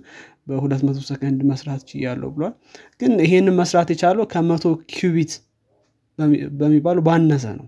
[0.49, 2.55] በሁለት መቶ ሰከንድ መስራት ችያለሁ ብሏል።
[3.01, 5.35] ግን ይሄንን መስራት የቻለው ከመቶ ኪዩቢት
[6.59, 7.67] በሚባሉ ባነሰ ነው።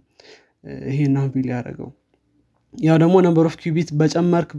[0.91, 1.91] ይሄን unveil ያደረገው
[2.75, 4.51] ያው ደግሞ number of qubit በጨመርክ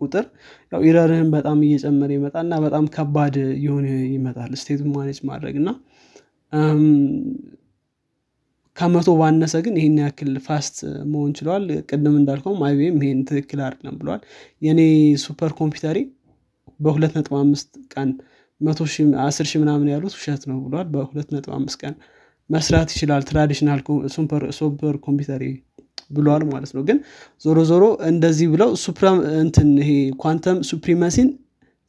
[0.00, 0.24] ቁጥር
[0.72, 5.56] ያው error ህን በጣም እየጨመረ ይመጣል እና በጣም ከባድ የሆነ ይመጣል state ኡ manage ማድረግ
[5.60, 5.70] እና
[8.76, 10.76] ከመቶ ባነሰ ግን ይህን ያክል fast
[11.12, 14.22] መሆን ችለዋል ቅድም እንዳልከውም IBM ይሄን ትክክል አይደለም ብለዋል
[14.62, 14.80] የኔ
[15.24, 15.98] super computer ኤ
[16.80, 17.34] በሁለት ነጥብ
[17.94, 18.10] ቀን
[18.60, 18.80] መቶ
[19.24, 21.94] አስር ሺህ ምናምን ያሉት ውሸት ነው ብለዋል በሁለት ነጥብ ቀን
[22.50, 23.80] መስራት ይችላል traditional
[24.58, 25.44] super computer ኤ
[26.10, 26.98] ብለዋል ማለት ነው። ግን
[27.42, 28.70] ዞሮ ዞሮ እንደዚህ ብለው
[29.42, 29.90] እንትን ይሄ
[30.22, 31.28] quantum supremacy ን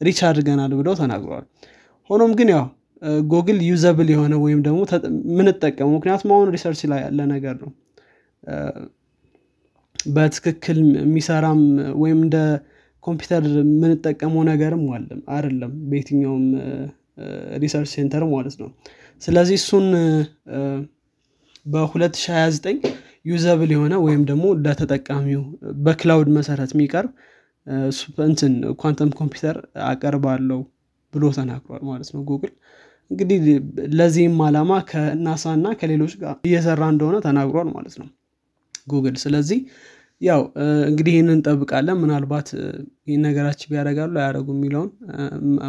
[0.00, 1.44] reach አድርገናል ብለው ተናግረዋል።
[2.10, 2.64] ሆኖም ግን ያው
[3.32, 4.80] ጎግል usable የሆነ ወይም ደግሞ
[5.38, 7.70] ምንጠቀመው ምክንያቱም አሁን research ላይ ያለ ነገር ነው።
[10.14, 11.60] በትክክል የሚሰራም
[12.02, 12.38] ወይም እንደ
[13.04, 16.44] ኮምፒውተር የምንጠቀመው ነገርም አለም አይደለም በየትኛውም
[17.62, 18.68] research center ማለት ነው።
[19.22, 19.86] ስለዚህ እሱን
[21.66, 22.88] በ2029
[23.24, 25.42] usable የሆነ ወይም ደግሞ ለተጠቃሚው
[25.84, 27.12] በ cloud መሰረት የሚቀርብ
[28.26, 29.58] እንትን ኳንተም ኮምፒውተር
[29.90, 30.60] አቀርባለው
[31.12, 32.52] ብሎ ተናግሯል ማለት ነው ጉግል
[33.10, 33.38] እንግዲህ
[33.98, 38.08] ለዚህም አላማ ከናሳ እና ከሌሎች ጋር እየሰራ እንደሆነ ተናግሯል ማለት ነው
[38.86, 39.58] ጉግል። ስለዚህ
[40.20, 40.40] ያው
[40.88, 42.48] እንግዲህ ይህንን እንጠብቃለን። ምናልባት
[43.06, 44.90] ይህን ነገራቸውን ያደርጋሉ አያደረጉ የሚለውን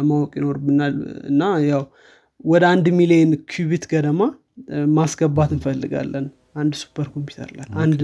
[0.08, 0.94] ማወቅ ይኖርብናል።
[1.30, 1.82] እና ያው
[2.44, 4.22] ወደ አንድ ሚሊዮን qubit ገደማ
[4.98, 6.26] ማስገባት እንፈልጋለን።
[6.60, 8.02] አንድ super ኮምፒውተር ላይ አንድ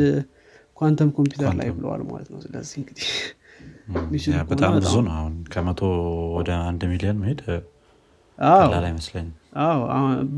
[0.77, 3.07] ኳንተም ኮምፒውተር ላይ ብለዋል ማለት ነው። ስለዚህ እንግዲህ
[4.51, 5.81] በጣም ብዙ ነው። አሁን ከመቶ
[6.37, 7.41] ወደ አንድ ሚሊዮን መሄድ
[8.39, 9.33] ቀላል አይመስለኝም።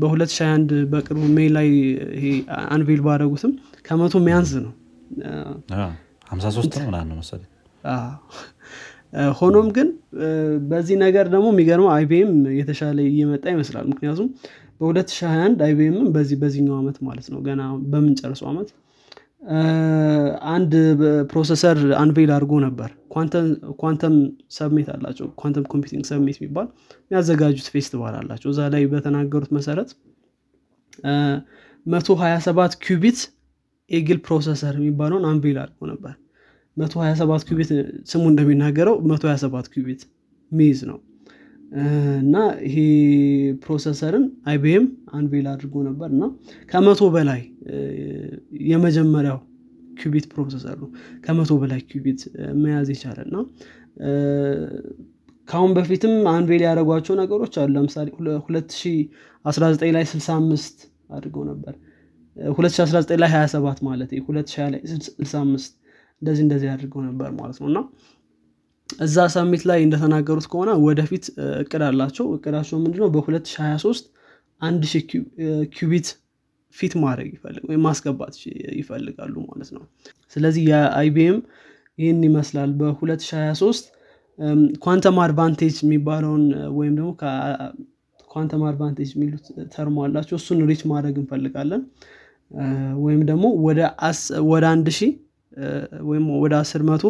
[0.01, 1.67] በ2021 በቅርቡ May ላይ
[2.17, 2.25] ይሄ
[2.69, 3.51] unveil ባደረጉትም
[3.87, 4.73] ከመቶ ሚያንስ ነው።
[6.89, 7.49] ምናምን መሰለኝ።
[9.39, 9.89] ሆኖም ግን
[10.69, 14.27] በዚህ ነገር ደግሞ የሚገርመው IBM የተሻለ እየመጣ ይመስላል። ምክንያቱም
[14.81, 18.69] በ2021 IBM ም በዚህ በዚህኛው ዓመት ማለት ነው። ገና በምንጨርሰው ዓመት
[20.51, 20.71] አንድ
[21.31, 22.89] processor unveil አድርጎ ነበር።
[23.81, 24.15] quantum
[24.57, 26.67] summit አላቸው። quantum computing summit የሚባል
[27.03, 29.89] የሚያዘጋጁት ፌስቲቫል አላቸው። እዛ ላይ በተናገሩት መሰረት
[31.85, 33.19] 127 qubit
[33.91, 36.13] Eagle processor የሚባለውን unveil አድርጎ ነበር።
[36.77, 37.69] 127 qubit
[38.11, 40.01] ስሙ እንደሚናገረው 127 qubit
[40.51, 40.97] ሚይዝ ነው
[42.21, 42.75] እና ይሄ
[43.63, 46.23] processor ን IBM unveil አድርጎ ነበር እና
[46.71, 47.41] ከመቶ በላይ
[48.69, 49.39] የመጀመሪያው
[49.99, 50.89] qubit processor ነው
[51.25, 52.21] ከመቶ በላይ qubit
[52.63, 53.35] መያዝ የቻለ እና
[55.47, 61.73] ከአሁን በፊትም unveil ያደረጓቸው ነገሮች አሉ። ለምሳሌ 2019 ላይ 65 አድርገው ነበር።
[62.37, 65.75] 2019 ላይ 27 ማለት 2020 ላይ 65
[66.21, 67.79] እንደዚህ እንደዚህ አድርገው ነበር ማለት ነው እና
[68.89, 71.25] እዛ summit ላይ እንደተናገሩት ከሆነ ወደፊት
[71.61, 73.09] እቅድ አላቸው። እቅዳቸው ምንድነው?
[73.15, 74.05] በ2023
[74.61, 75.03] አንድ ሺህ
[75.75, 76.07] qubit
[76.75, 78.33] fit ማድረግ ይፈልግ ማስገባት
[78.79, 79.83] ይፈልጋሉ ማለት ነው።
[80.35, 81.37] ስለዚህ የ IBM
[81.97, 83.91] ይህን ይመስላል። በ2023
[84.85, 86.43] quantum advantage የሚባለውን
[86.77, 87.11] ወይም ደግሞ
[88.29, 91.83] quantum advantage የሚሉት term አላቸው። እሱን reach ማድረግ እንፈልጋለን።
[93.05, 93.45] ወይም ደግሞ
[94.49, 95.13] ወደ አንድ ሺህ
[96.09, 97.03] ወይም ወደ አስር መቶ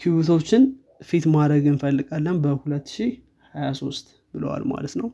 [0.00, 0.62] qubit ኦችን
[1.08, 5.08] fit ማድረግ እንፈልጋለን በ2023 ብለዋል ማለት ነው።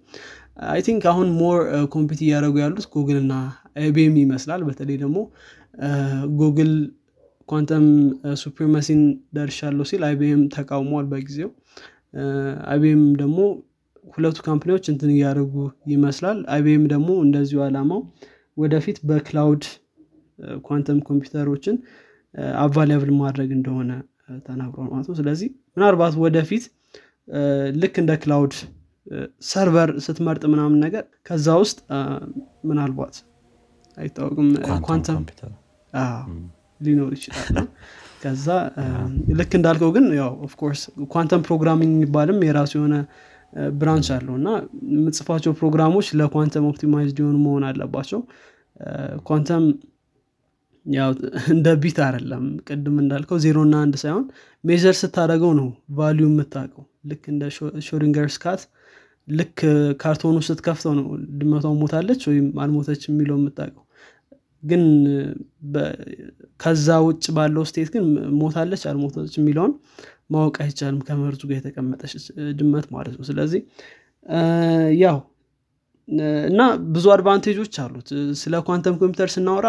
[0.72, 1.58] I think አሁን more
[1.94, 3.34] compete እያደረጉ ያሉት ጉግል እና
[3.76, 5.18] IBM ይመስላል። በተለይ ደግሞ
[6.40, 6.72] Google
[7.48, 7.86] quantum
[8.42, 9.02] supremacy ን
[9.36, 11.50] ደርሻለሁ ሲል IBM ተቃውሟል በጊዜው።
[12.70, 13.38] IBM ደግሞ
[14.14, 15.54] ሁለቱ company ዎች እንትን እያደረጉ
[15.92, 18.00] ይመስላል። IBM ደግሞ እንደዚሁ አላማው
[18.56, 19.64] ወደፊት በ cloud
[20.66, 21.76] quantum ኮምፒውተሮችን
[22.62, 23.90] available ማድረግ እንደሆነ
[24.46, 26.64] ተናግሯል ማለት ነው። ስለዚህ ምናልባት ወደፊት
[27.82, 28.54] ልክ እንደ cloud
[29.48, 31.78] server ስትመርጥ ምናምን ነገር ከዛ ውስጥ
[32.70, 33.16] ምናልባት
[33.96, 34.48] አይታወቅም
[34.86, 35.22] ኳንተም
[36.80, 37.46] ሊኖር ይችላል
[38.22, 38.46] ከዛ
[39.38, 40.80] ልክ እንዳልከው ግን ያው of course
[41.12, 42.94] quantum programming የሚባልም የራሱ የሆነ
[43.74, 44.48] branch አለው እና
[44.94, 48.20] የምጽፋቸው ፕሮግራሞች ለ quantum optimized የሆኑ መሆን አለባቸው።
[49.28, 49.64] ኳንተም
[50.86, 51.10] ያው
[51.54, 54.24] እንደ bit አይደለም። ቅድም እንዳልከው ዜሮ እና አንድ ሳይሆን
[54.64, 55.68] measure ስታደረገው ነው
[55.98, 57.42] value የምታውቀው። ልክ እንደ
[57.86, 58.62] Schrödinger's cat
[59.28, 59.58] ልክ
[60.00, 61.06] ካርቶኑ ስትከፍተው ነው
[61.38, 63.82] ድመቷ ሞታለች ወይም አልሞተች የሚለው የምታውቀው።
[64.62, 64.82] ግን
[66.60, 68.04] ከዛ ውጭ ባለው state ግን
[68.40, 69.72] ሞታለች አልሞተች የሚለውን
[70.30, 72.12] ማወቅ አይቻልም ከመርዙ ጋር የተቀመጠች
[72.58, 73.60] ድመት ማለት ነው። ስለዚህ
[75.02, 75.18] ያው
[76.48, 76.62] እና
[76.94, 78.08] ብዙ advantage ኦች አሉት።
[78.40, 79.68] ስለ ኳንተም ኮምፒውተር ስናወራ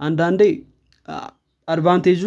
[0.00, 0.42] አንዳንዴ
[1.68, 2.22] advantage ኡ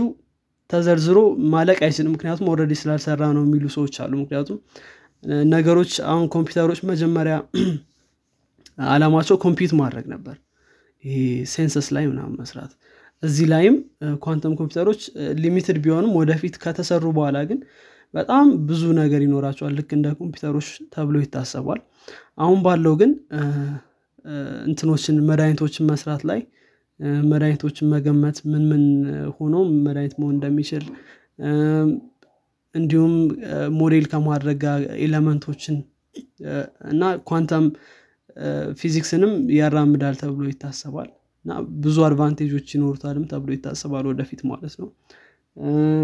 [0.70, 1.20] ተዘርዝሮ
[1.54, 4.58] ማለቅ አይችልም። ምክንያቱም already ስላልሰራ ነው የሚሉ ሰዎች አሉ። ምክንያቱም
[5.52, 7.36] ነገሮች አሁን ኮምፒውተሮች መጀመሪያ
[8.94, 10.36] አላማቸው compute ማድረግ ነበር።
[11.04, 11.18] ይሄ
[11.54, 12.72] census ላይ ምናምን መስራት።
[13.24, 13.76] እዚህ ላይም
[14.24, 15.02] ኳንተም ኮምፒውተሮች
[15.42, 17.60] limited ቢሆንም ወደፊት ከተሰሩ በኋላ ግን
[18.14, 21.82] በጣም ብዙ ነገር ይኖራቸዋል። ልክ እንደ ኮምፒውተሮች ተብሎ ይታሰባል
[22.38, 23.12] አሁን ባለው ግን
[24.68, 26.40] እንትኖችን መድኃኒቶችን መስራት ላይ
[27.30, 28.84] መድኃኒቶችን መገመት ምን ምን
[29.38, 29.54] ሆኖ
[29.86, 30.84] መድኃኒት መሆን እንደሚችል
[32.76, 33.14] እንዲሁም
[33.80, 35.78] ሞዴል ከማድረግ ጋር element ኦችን
[36.92, 37.66] እና ኳንተም
[38.80, 41.10] ፊዚክስንም ያራምዳል ተብሎ ይታሰባል።
[41.46, 41.52] እና
[41.84, 44.90] ብዙ advantage ኦች ይኖሩታልም ተብሎ ይታሰባል ወደፊት ማለት ነው።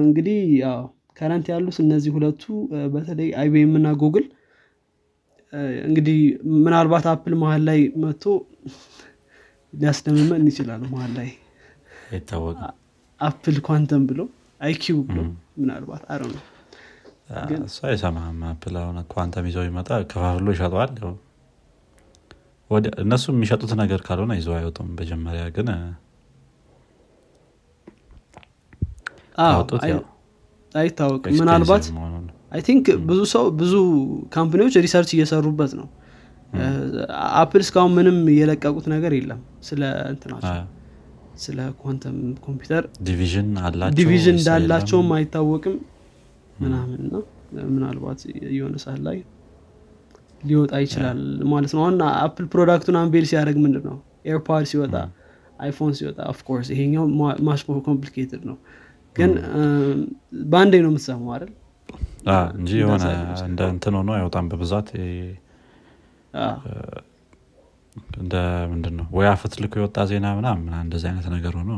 [0.01, 0.81] እንግዲህ ያው
[1.17, 2.43] current ያሉት እነዚህ ሁለቱ
[2.93, 4.25] በተለይ IBM እና ጉግል
[5.85, 6.17] እንግዲህ
[6.63, 8.23] ምናልባት Apple መሀል ላይ መጥቶ
[9.73, 11.29] ሊያስደምመን ይችላል መሀል ላይ።
[13.19, 14.19] Apple quantum ብሎ
[14.61, 15.19] iQ ብሎ
[15.59, 16.43] ምናልባት አረ ነው
[17.65, 20.91] እሱ አይሰማም Apple አሁን ኳንተም ይዘው ይመጣ ከፋፍሎ ይሸጠዋል።
[23.01, 25.67] እነሱ የሚሸጡት ነገር ካልሆነ ይዘው አይወጡም። መጀመሪያ ግን
[30.75, 31.85] አይታወቅም። ምናልባት
[32.51, 33.73] I think ብዙ ሰው ብዙ
[34.35, 35.87] company ዎች research እየሰሩበት ነው
[37.35, 39.81] Apple እስካሁን ምንም የለቀቁት ነገር የለም ስለ
[40.11, 40.65] እንትናቸው
[41.37, 45.75] ስለ ኳንተም ኮምፒውተር division አላቸው division እንዳላቸውም አይታወቅም
[46.59, 47.23] ምናምን ነው።
[47.73, 48.19] ምናልባት
[48.55, 49.17] የሆነ ሰዓት ላይ
[50.43, 51.19] ሊወጣ ይችላል
[51.51, 53.97] ማለት ነው። አሁን Apple product ኡን unveil ሲያደርግ ምንድን ነው
[54.31, 54.95] AirPod ሲወጣ
[55.59, 57.05] iPhone ሲወጣ of course ይሄኛው
[57.47, 58.57] much complicated ነው።
[59.15, 59.31] ግን
[60.49, 61.51] በአንዴ ነው የምትሰማው አይደል?
[62.55, 63.05] እንጂ የሆነ
[63.45, 64.89] እንደ እንትን ሆኖ አይወጣም በብዛት
[68.19, 68.33] እንደ
[68.71, 71.71] ምንድን ነው ወይ አፈትልኮ የወጣ ዜና ምናምን እንደዚህ አይነት ነገር ሆኖ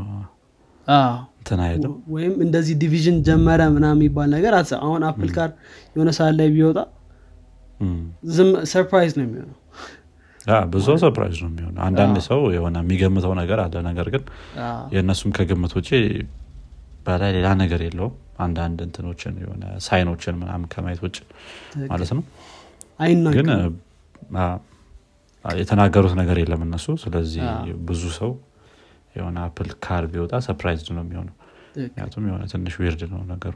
[2.14, 5.50] ወይም እንደዚህ division ጀመረ ምናምን የሚባል ነገር አት አሁን Apple Car
[5.94, 6.78] የሆነ ሰዓት ላይ ቢወጣ
[8.36, 9.56] ዝም surprise ነው የሚሆነው።
[10.72, 14.22] ብዙ surprise ነው የሚሆነው። አንዳንድ ሰው የሆነ የሚገምተው ነገር አለ። ነገር ግን
[14.94, 15.90] የእነሱም ከግምት ውጭ
[17.06, 21.16] በላይ ሌላ ነገር የለውም። አንዳንድ እንትኖችን የሆነ sign ኦችን ምናምን ከማየት ውጭ
[21.90, 22.22] ማለት ነው።
[23.36, 23.48] ግን
[25.44, 27.44] የተናገሩት ነገር የለም እነሱ። ስለዚህ
[27.88, 28.30] ብዙ ሰው
[29.14, 31.34] የሆነ Apple Car ቢወጣ surprise ነው የሚሆነው።
[31.78, 33.54] ምክንያቱም የሆነ ትንሽ weird ነው ነገሩ።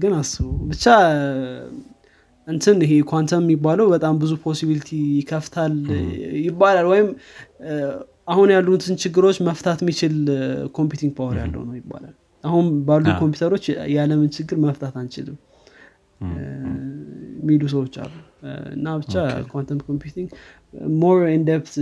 [0.00, 0.84] ግን አስቡ። ብቻ
[2.48, 5.74] እንትን ይሄ ኳንተም የሚባለው በጣም ብዙ possibility ይከፍታል
[6.44, 7.08] ይባላል። ወይም
[8.28, 10.14] አሁን ያሉትን ችግሮች መፍታት የሚችል
[10.76, 15.36] computing power ያለው ነው ይባላል። አሁን ባሉ ኮምፒውተሮች የዓለምን ችግር መፍታት አንችልም።
[17.40, 18.14] የሚሉ ሰዎች አሉ
[18.72, 19.14] እና ብቻ
[19.50, 20.28] quantum computing
[21.00, 21.74] more in depth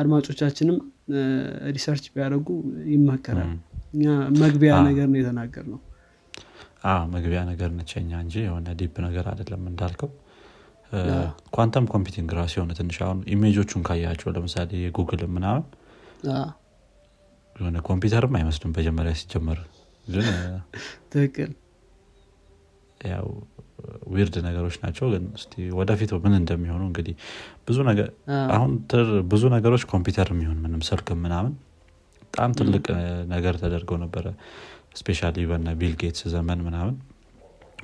[0.00, 0.78] አድማጮቻችንም
[1.74, 2.48] research ቢያደርጉ
[2.92, 3.50] ይመከራል።
[3.94, 4.06] እኛ
[4.42, 5.80] መግቢያ ነገር ነው የተናገር ነው
[7.14, 10.10] መግቢያ ነገር ነቸኛ እንጂ የሆነ deep ነገር አይደለም እንዳልከው።
[11.56, 15.64] quantum computing ራሱ የሆነ ትንሽ አሁን image ኦቹን ካያቸው ለምሳሌ የጉግል ምናምን
[17.56, 19.58] የሆነ ኮምፒውተርም አይመስልም መጀመሪያ ሲጀመር
[20.06, 20.26] ግን
[21.12, 21.50] ትክክል።
[23.10, 23.26] ያው
[24.12, 25.24] weird ነገሮች ናቸው። ግን
[25.76, 27.14] ወደፊት ምን እንደሚሆኑ እንግዲህ
[27.68, 28.08] ብዙ ነገር
[28.54, 28.72] አሁን
[29.32, 31.52] ብዙ ነገሮች ኮምፒውተር የሚሆን ምንም ስልክ ምናምን
[32.24, 32.84] በጣም ትልቅ
[33.32, 34.26] ነገር ተደርገው ነበረ።
[34.96, 36.94] especially በነ ቢል ጌትስ ዘመን ምናምን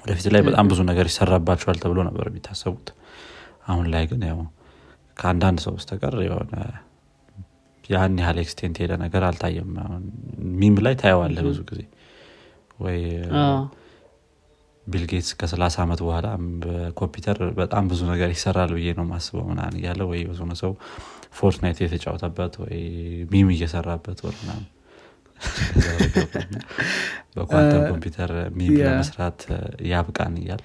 [0.03, 2.89] ወደፊት ላይ በጣም ብዙ ነገር ይሰራባቸዋል ተብሎ ነበር የሚታሰቡት።
[3.67, 4.41] አሁን ላይ ግን ያው
[5.17, 6.55] ከአንዳንድ ሰው በስተቀር የሆነ
[7.85, 9.71] ያን ያህል extent ሄደ ነገር አልታየም።
[10.61, 11.83] meme ላይ ታየዋለ ብዙ ጊዜ።
[12.79, 12.99] ወይ
[14.87, 16.27] ቢልጌትስ ከሰላሳ ዓመት በኋላ
[16.63, 20.73] በኮምፒውተር በጣም ብዙ ነገር ይሰራል ብዬ ነው ማስበው ምናምን እያለ ወይ የሆነ ሰው
[21.39, 22.77] ፎርትናይት የተጫወተበት ወይ
[23.33, 24.67] meme እየሰራበት ምናምን
[27.37, 29.41] በኳንተም ኮምፒውተር meme ለመስራት
[29.91, 30.63] ያብቃን እያል።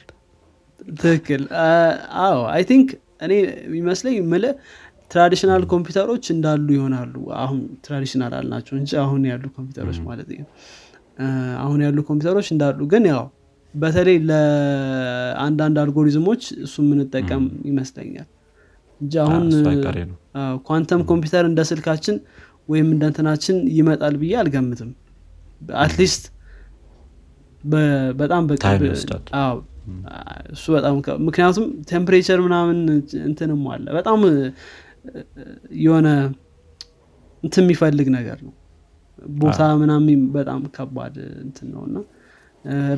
[0.96, 1.42] ትክክል።
[2.22, 2.88] አዎ I think
[3.26, 3.34] እኔ
[3.68, 4.46] የሚመስለኝ ምል
[5.12, 10.48] traditional ኮምፒውተሮች እንዳሉ ይሆናሉ። አሁን traditional አልናቸው እንጂ አሁን ያሉ ኮምፒውተሮች ማለት ነው።
[11.64, 13.24] አሁን ያሉ ኮምፒውተሮች እንዳሉ ግን ያው
[13.74, 18.28] በተለይ ለአንዳንድ አልጎሪዝሞች እሱ የምንጠቀም ይመስለኛል።
[19.02, 19.46] እንጂ አሁን
[20.68, 22.18] ኳንተም ኮምፒውተር እንደ ስልካችን
[22.70, 24.92] ወይም እንደ እንትናችን ይመጣል ብዬ አልገምትም።
[25.84, 26.24] at least
[28.20, 28.44] በጣም
[30.54, 30.94] እሱ በጣም
[31.26, 32.78] ምክንያቱም temperature ምናምን
[33.28, 34.20] እንትንም አለ። በጣም
[35.82, 36.08] የሆነ
[37.44, 38.54] እንትን የሚፈልግ ነገር ነው።
[39.42, 41.98] ቦታ ምናምን በጣም ከባድ እንትን ነው እና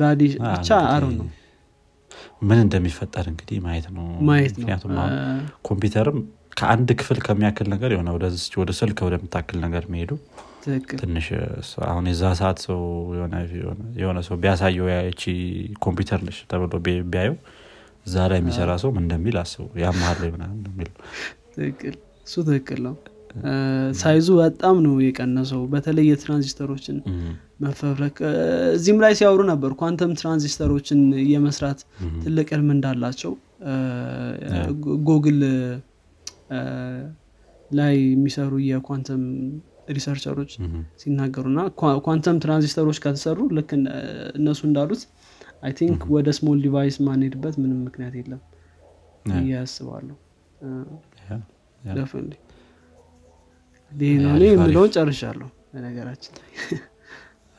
[0.02, 1.26] ራዲ ብቻ አሮ ነው።
[2.42, 4.94] ምን እንደሚፈጠር እንግዲህ ማየት ነው። ማየት ምክንያቱም
[5.68, 6.18] ኮምፒውተርም
[6.58, 8.10] ከአንድ ክፍል ከሚያክል ነገር የሆነ
[8.58, 10.10] ወደ ስልክ ወደምታክል ነገር መሄዱ
[11.00, 11.26] ትንሽ
[11.88, 12.80] አሁን የዛ ሰዓት ሰው
[13.98, 15.22] የሆነ ሰው ቢያሳየው ያቺ
[15.84, 17.36] ኮምፒውተር ነች ተብሎ ቢያየው
[18.06, 20.88] እዛ ላይ የሚሰራ ሰው ምን እንደሚል አስቡ። ያ መሀል ላይ ምናምን
[22.26, 22.94] እሱ ትክክል ነው
[24.00, 26.96] size ኡ በጣም ነው የቀነሰው። በተለይ የትራንዚስተሮችን
[27.60, 28.16] መፈብረክ።
[28.76, 31.00] እዚህም ላይ ሲያወሩ ነበር quantum transistor ኦችን
[31.32, 31.80] የመስራት
[32.24, 33.32] ትልቅ ህልም እንዳላቸው
[35.08, 35.40] ጎግል
[37.70, 39.22] ላይ የሚሰሩ የ quantum
[39.94, 40.52] researcher ኦች
[41.00, 41.60] ሲናገሩ እና
[42.06, 43.70] quantum transistor ኦች ከተሰሩ ልክ
[44.38, 45.02] እነሱ እንዳሉት
[45.66, 48.40] I think ወደ small device ማንሄድበት ምንም ምክንያት የለም
[53.94, 54.12] ይህ
[54.48, 56.34] የምለውን ጨርሻለሁ በነገራችን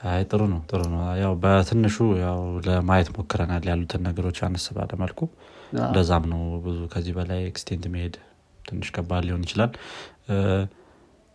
[0.07, 5.19] አይ ጥሩ ነው ጥሩ ነው። ያው በትንሹ ያው ለማየት ሞክረናል ያሉትን ነገሮች አነስ ባለ መልኩ።
[5.79, 8.15] እንደዛም ነው ብዙ ከዚህ በላይ extent መሄድ
[8.59, 9.71] ትንሽ ከባድ ሊሆን ይችላል።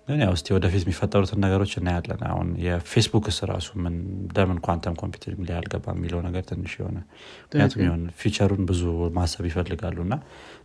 [0.08, 3.96] ግን ያው እስቲ ወደፊት የሚፈጠሩትን ነገሮች እናያለን። አሁን የፌስቡክስ ራሱ ምን
[4.36, 6.98] ለምን ኳንተም ኮምፒውተር ላይ አልገባ የሚለው ነገር ትንሽ የሆነ
[7.44, 8.82] ምክንያቱም የሆነ future ኡን ብዙ
[9.18, 10.16] ማሰብ ይፈልጋሉ እና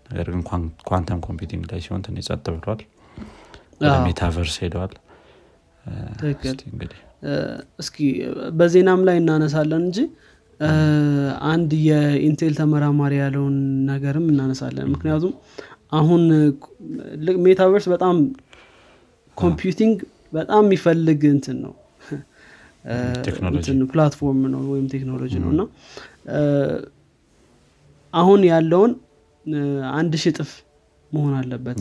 [0.07, 0.41] ነገር ግን
[0.89, 2.81] quantum computing ላይ ሲሆን ትንሽ ጸጥ ብሏል
[4.05, 4.93] metaverse ሄደዋል።
[7.79, 7.97] እስኪ
[8.57, 9.99] በዜናም ላይ እናነሳለን እንጂ
[11.51, 13.55] አንድ የኢንቴል ተመራማሪ ያለውን
[13.89, 15.33] ነገርም እናነሳለን። ምክንያቱም
[15.91, 16.21] አሁን
[17.45, 18.15] metaverse በጣም
[19.37, 19.97] computing
[20.33, 21.73] በጣም የሚፈልግ እንትን ነው።
[23.91, 25.61] platform ነው ወይም ቴክኖሎጂ ነው። እና
[28.13, 28.91] አሁን ያለውን
[29.95, 30.51] አንድ ሺ እጥፍ
[31.15, 31.79] መሆን አለበት።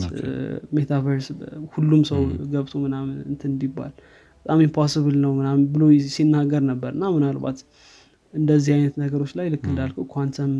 [0.77, 1.27] metaverse
[1.73, 2.21] ሁሉም ሰው
[2.53, 3.93] ገብቶ ምናምን እንትን እንዲባል
[4.45, 5.83] በጣም impossible ነው ምናምን ብሎ
[6.15, 7.59] ሲናገር ነበር። እና ምናልባት
[8.33, 10.51] እንደዚህ አይነት ነገሮች ላይ ልክ እንዳልከው ኳንተም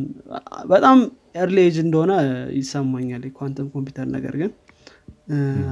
[0.71, 0.97] በጣም
[1.39, 2.11] early age እንደሆነ
[2.59, 4.51] ይሰማኛል የኳንተም ኮምፒውተር ነገር ግን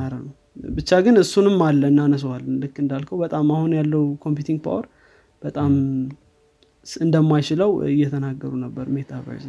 [0.03, 0.33] አረ ነው
[0.75, 4.85] ብቻ ግን እሱንም አለ እናነሰዋለን ልክ እንዳልከው በጣም አሁን ያለው computing power
[5.41, 5.71] በጣም
[7.01, 9.45] እንደማይችለው እየተናገሩ ነበር metaverse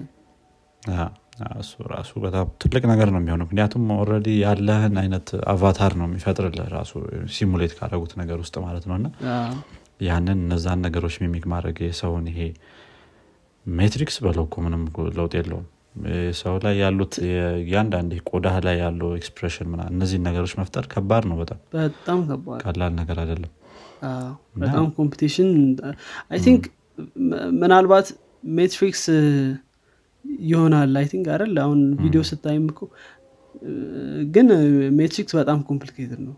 [1.59, 6.93] እሱ ራሱ በጣም ትልቅ ነገር ነው የሚሆነው። ምክንያቱም already ያለህን አይነት avatar ነው የሚፈጥርልህ ራሱ
[7.35, 9.09] simulate ካደረጉት ነገር ውስጥ ማለት ነው። እና
[10.07, 12.41] ያንን እነዛን ነገሮች mimic ማድረግ የሰውን ይሄ
[13.67, 14.83] Matrix በለው እኮ ምንም
[15.19, 15.67] ለውጥ የለውም።
[16.39, 17.15] ሰው ላይ ያሉት
[17.61, 22.93] እያንዳንድ ቆዳ ላይ ያለው expression ምና እነዚህን ነገሮች መፍጠር ከባድ ነው በጣም። በጣም ከባድ። ቀላል
[23.01, 23.53] ነገር አይደለም።
[24.63, 25.51] በጣም computation
[26.31, 26.65] I think
[27.61, 28.09] ምናልባት
[28.53, 29.05] Matrix
[30.45, 31.55] ይሆናል I think አይደል?
[31.65, 32.81] አሁን ቪዲዮ ስታይም እኮ
[34.35, 34.47] ግን
[34.99, 36.35] Matrix በጣም complicated ነው።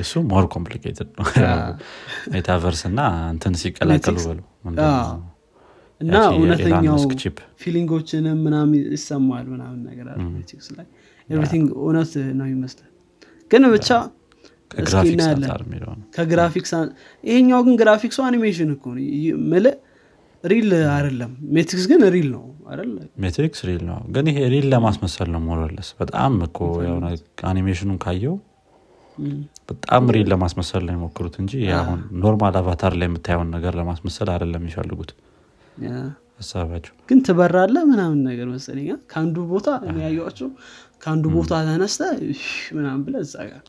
[0.00, 1.26] እሱ more complicated ነው።
[2.32, 3.00] metaverse እና
[3.32, 4.40] እንትን ሲቀላቀሉ በሉ
[6.00, 6.98] እና እውነተኛው
[7.62, 10.86] feeling ኦችንም ምናም ይሰማል ምናምን ነገር አለ Matrix ላይ።
[11.28, 12.90] everything እውነት ነው ይመስላል
[13.50, 13.88] ግን ብቻ
[16.16, 16.72] ከግራፊክስ
[17.24, 18.84] ይሄኛው ግን graphics ኡ animation እኮ
[19.50, 19.66] ምል
[20.44, 22.90] real አይደለም። Matrix ግን real ነው አይደል?
[23.18, 27.06] Matrix real ነው። ግን ይሄ real ለማስመሰል ነው more or less በጣም እኮ የሆነ
[27.50, 28.36] አኒሜሽኑን ካየው
[29.68, 35.10] በጣም real ለማስመሰል ነው የሞክሩት እንጂ አሁን normal avatar ላይ የምታየውን ነገር ለማስመሰል አይደለም የሚፈልጉት።
[36.40, 39.68] ሀሳባቸው ግን ትበራለ ምናምን ነገር መሰለኛ ከአንዱ ቦታ
[40.02, 40.48] ያዩቸው
[41.02, 42.02] ከአንዱ ቦታ ተነስተ
[42.76, 43.64] ምናምን ብለ እዛ ጋር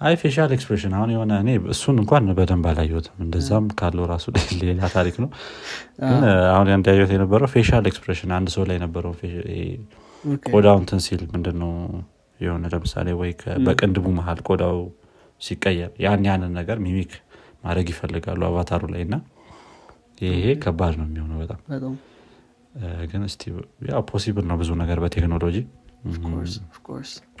[0.00, 4.26] አይ facial expression አሁን የሆነ እኔ እሱን እንኳን በደንብ አላየሁትም። እንደዛም ካለው ራሱ
[4.62, 5.30] ሌላ ታሪክ ነው።
[6.02, 6.22] ግን
[6.52, 9.14] አሁን እንዳየሁት የነበረው facial expression አንድ ሰው ላይ የነበረው
[10.50, 11.72] ቆዳው እንትን ሲል ምንድነው
[12.40, 13.30] የሆነ ለምሳሌ ወይ
[13.66, 14.78] በቅንድቡ መሀል ቆዳው
[15.40, 17.12] ሲቀየር ያን ያንን ነገር mimic
[17.64, 19.16] ማድረግ ይፈልጋሉ avatar ኡ ላይ እና
[20.28, 21.60] ይሄ ከባድ ነው የሚሆነው በጣም።
[23.10, 23.42] ግን እስቲ
[23.88, 25.56] ያው possible ነው ብዙ ነገር በቴክኖሎጂ።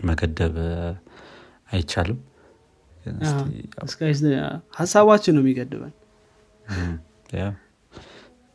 [0.08, 0.56] መገደብ
[1.72, 2.18] አይቻልም
[4.78, 5.94] ሀሳባችን ነው የሚገድበን።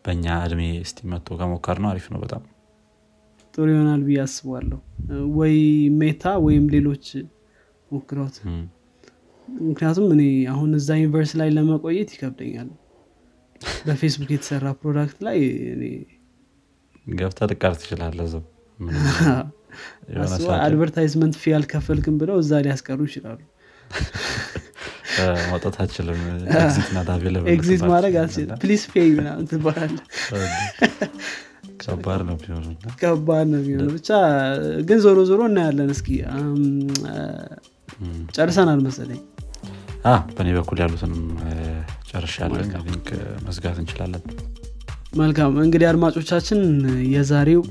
[0.06, 2.44] በእኛ እድሜ እስቲ መጥቶ ከሞከርነው አሪፍ ነው በጣም።
[3.54, 4.80] ጥሩ ይሆናል ብዬ አስባለሁ።
[5.38, 5.56] ወይ
[6.00, 7.06] ሜታ ወይም ሌሎች
[7.92, 8.38] ሞክረውት።
[9.64, 10.24] ምክንያቱም እኔ
[10.54, 12.70] አሁን እዛ universe ላይ ለመቆየት ይከብደኛል።
[13.86, 15.38] በፌስቡክ የተሰራ product ላይ
[17.08, 18.44] ገብተህ ልትቀር ትችላለህ ዘው
[20.66, 23.40] advertisement fee አልከፈልክም ብለው እዛ ሊያስቀሩ ይችላሉ
[25.50, 26.20] መውጣት አልችልም
[27.54, 29.98] exit ማድረግ አልችልም። please pay ምናምን ትባላለህ
[31.84, 32.66] ከባድ ነው ቢሆኑ
[33.02, 34.10] ከባድ ነው ቢሆኑ ብቻ
[34.90, 36.10] ግን ዞሮ ዞሮ እናያለን እስኪ።
[38.36, 39.22] ጨርሰናል መሰለኝ።
[40.30, 41.22] በእኔ በኩል ያሉትንም
[42.10, 43.10] ጨርሻለን link
[43.46, 44.24] መዝጋት እንችላለን።
[45.14, 46.60] መልካም። እንግዲህ አድማጮቻችን
[47.14, 47.62] የዛሬው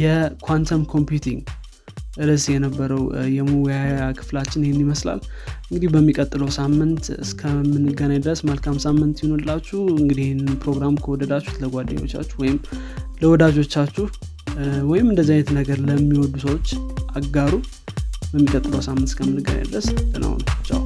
[0.00, 1.42] የ quantum computing
[2.22, 3.02] ርዕስ የነበረው
[3.36, 5.20] የመወያያ ክፍላችን ይህን ይመስላል።
[5.66, 12.58] እንግዲህ በሚቀጥለው ሳምንት እስከምንገናኝ ድረስ መልካም ሳምንት ይሁንላችሁ። እንግዲህ ይህን ፕሮግራም ከወደዳችሁት ለጓደኞቻችሁ ወይም
[13.22, 14.06] ለወዳጆቻችሁ
[14.90, 16.68] ወይም እንደዚህ አይነት ነገር ለሚወዱ ሰዎች
[17.16, 17.54] አጋሩ።
[18.32, 20.38] በሚቀጥለው ሳምንት እስከምንገናኝ ድረስ ደናሆኑ
[20.68, 20.82] ቻው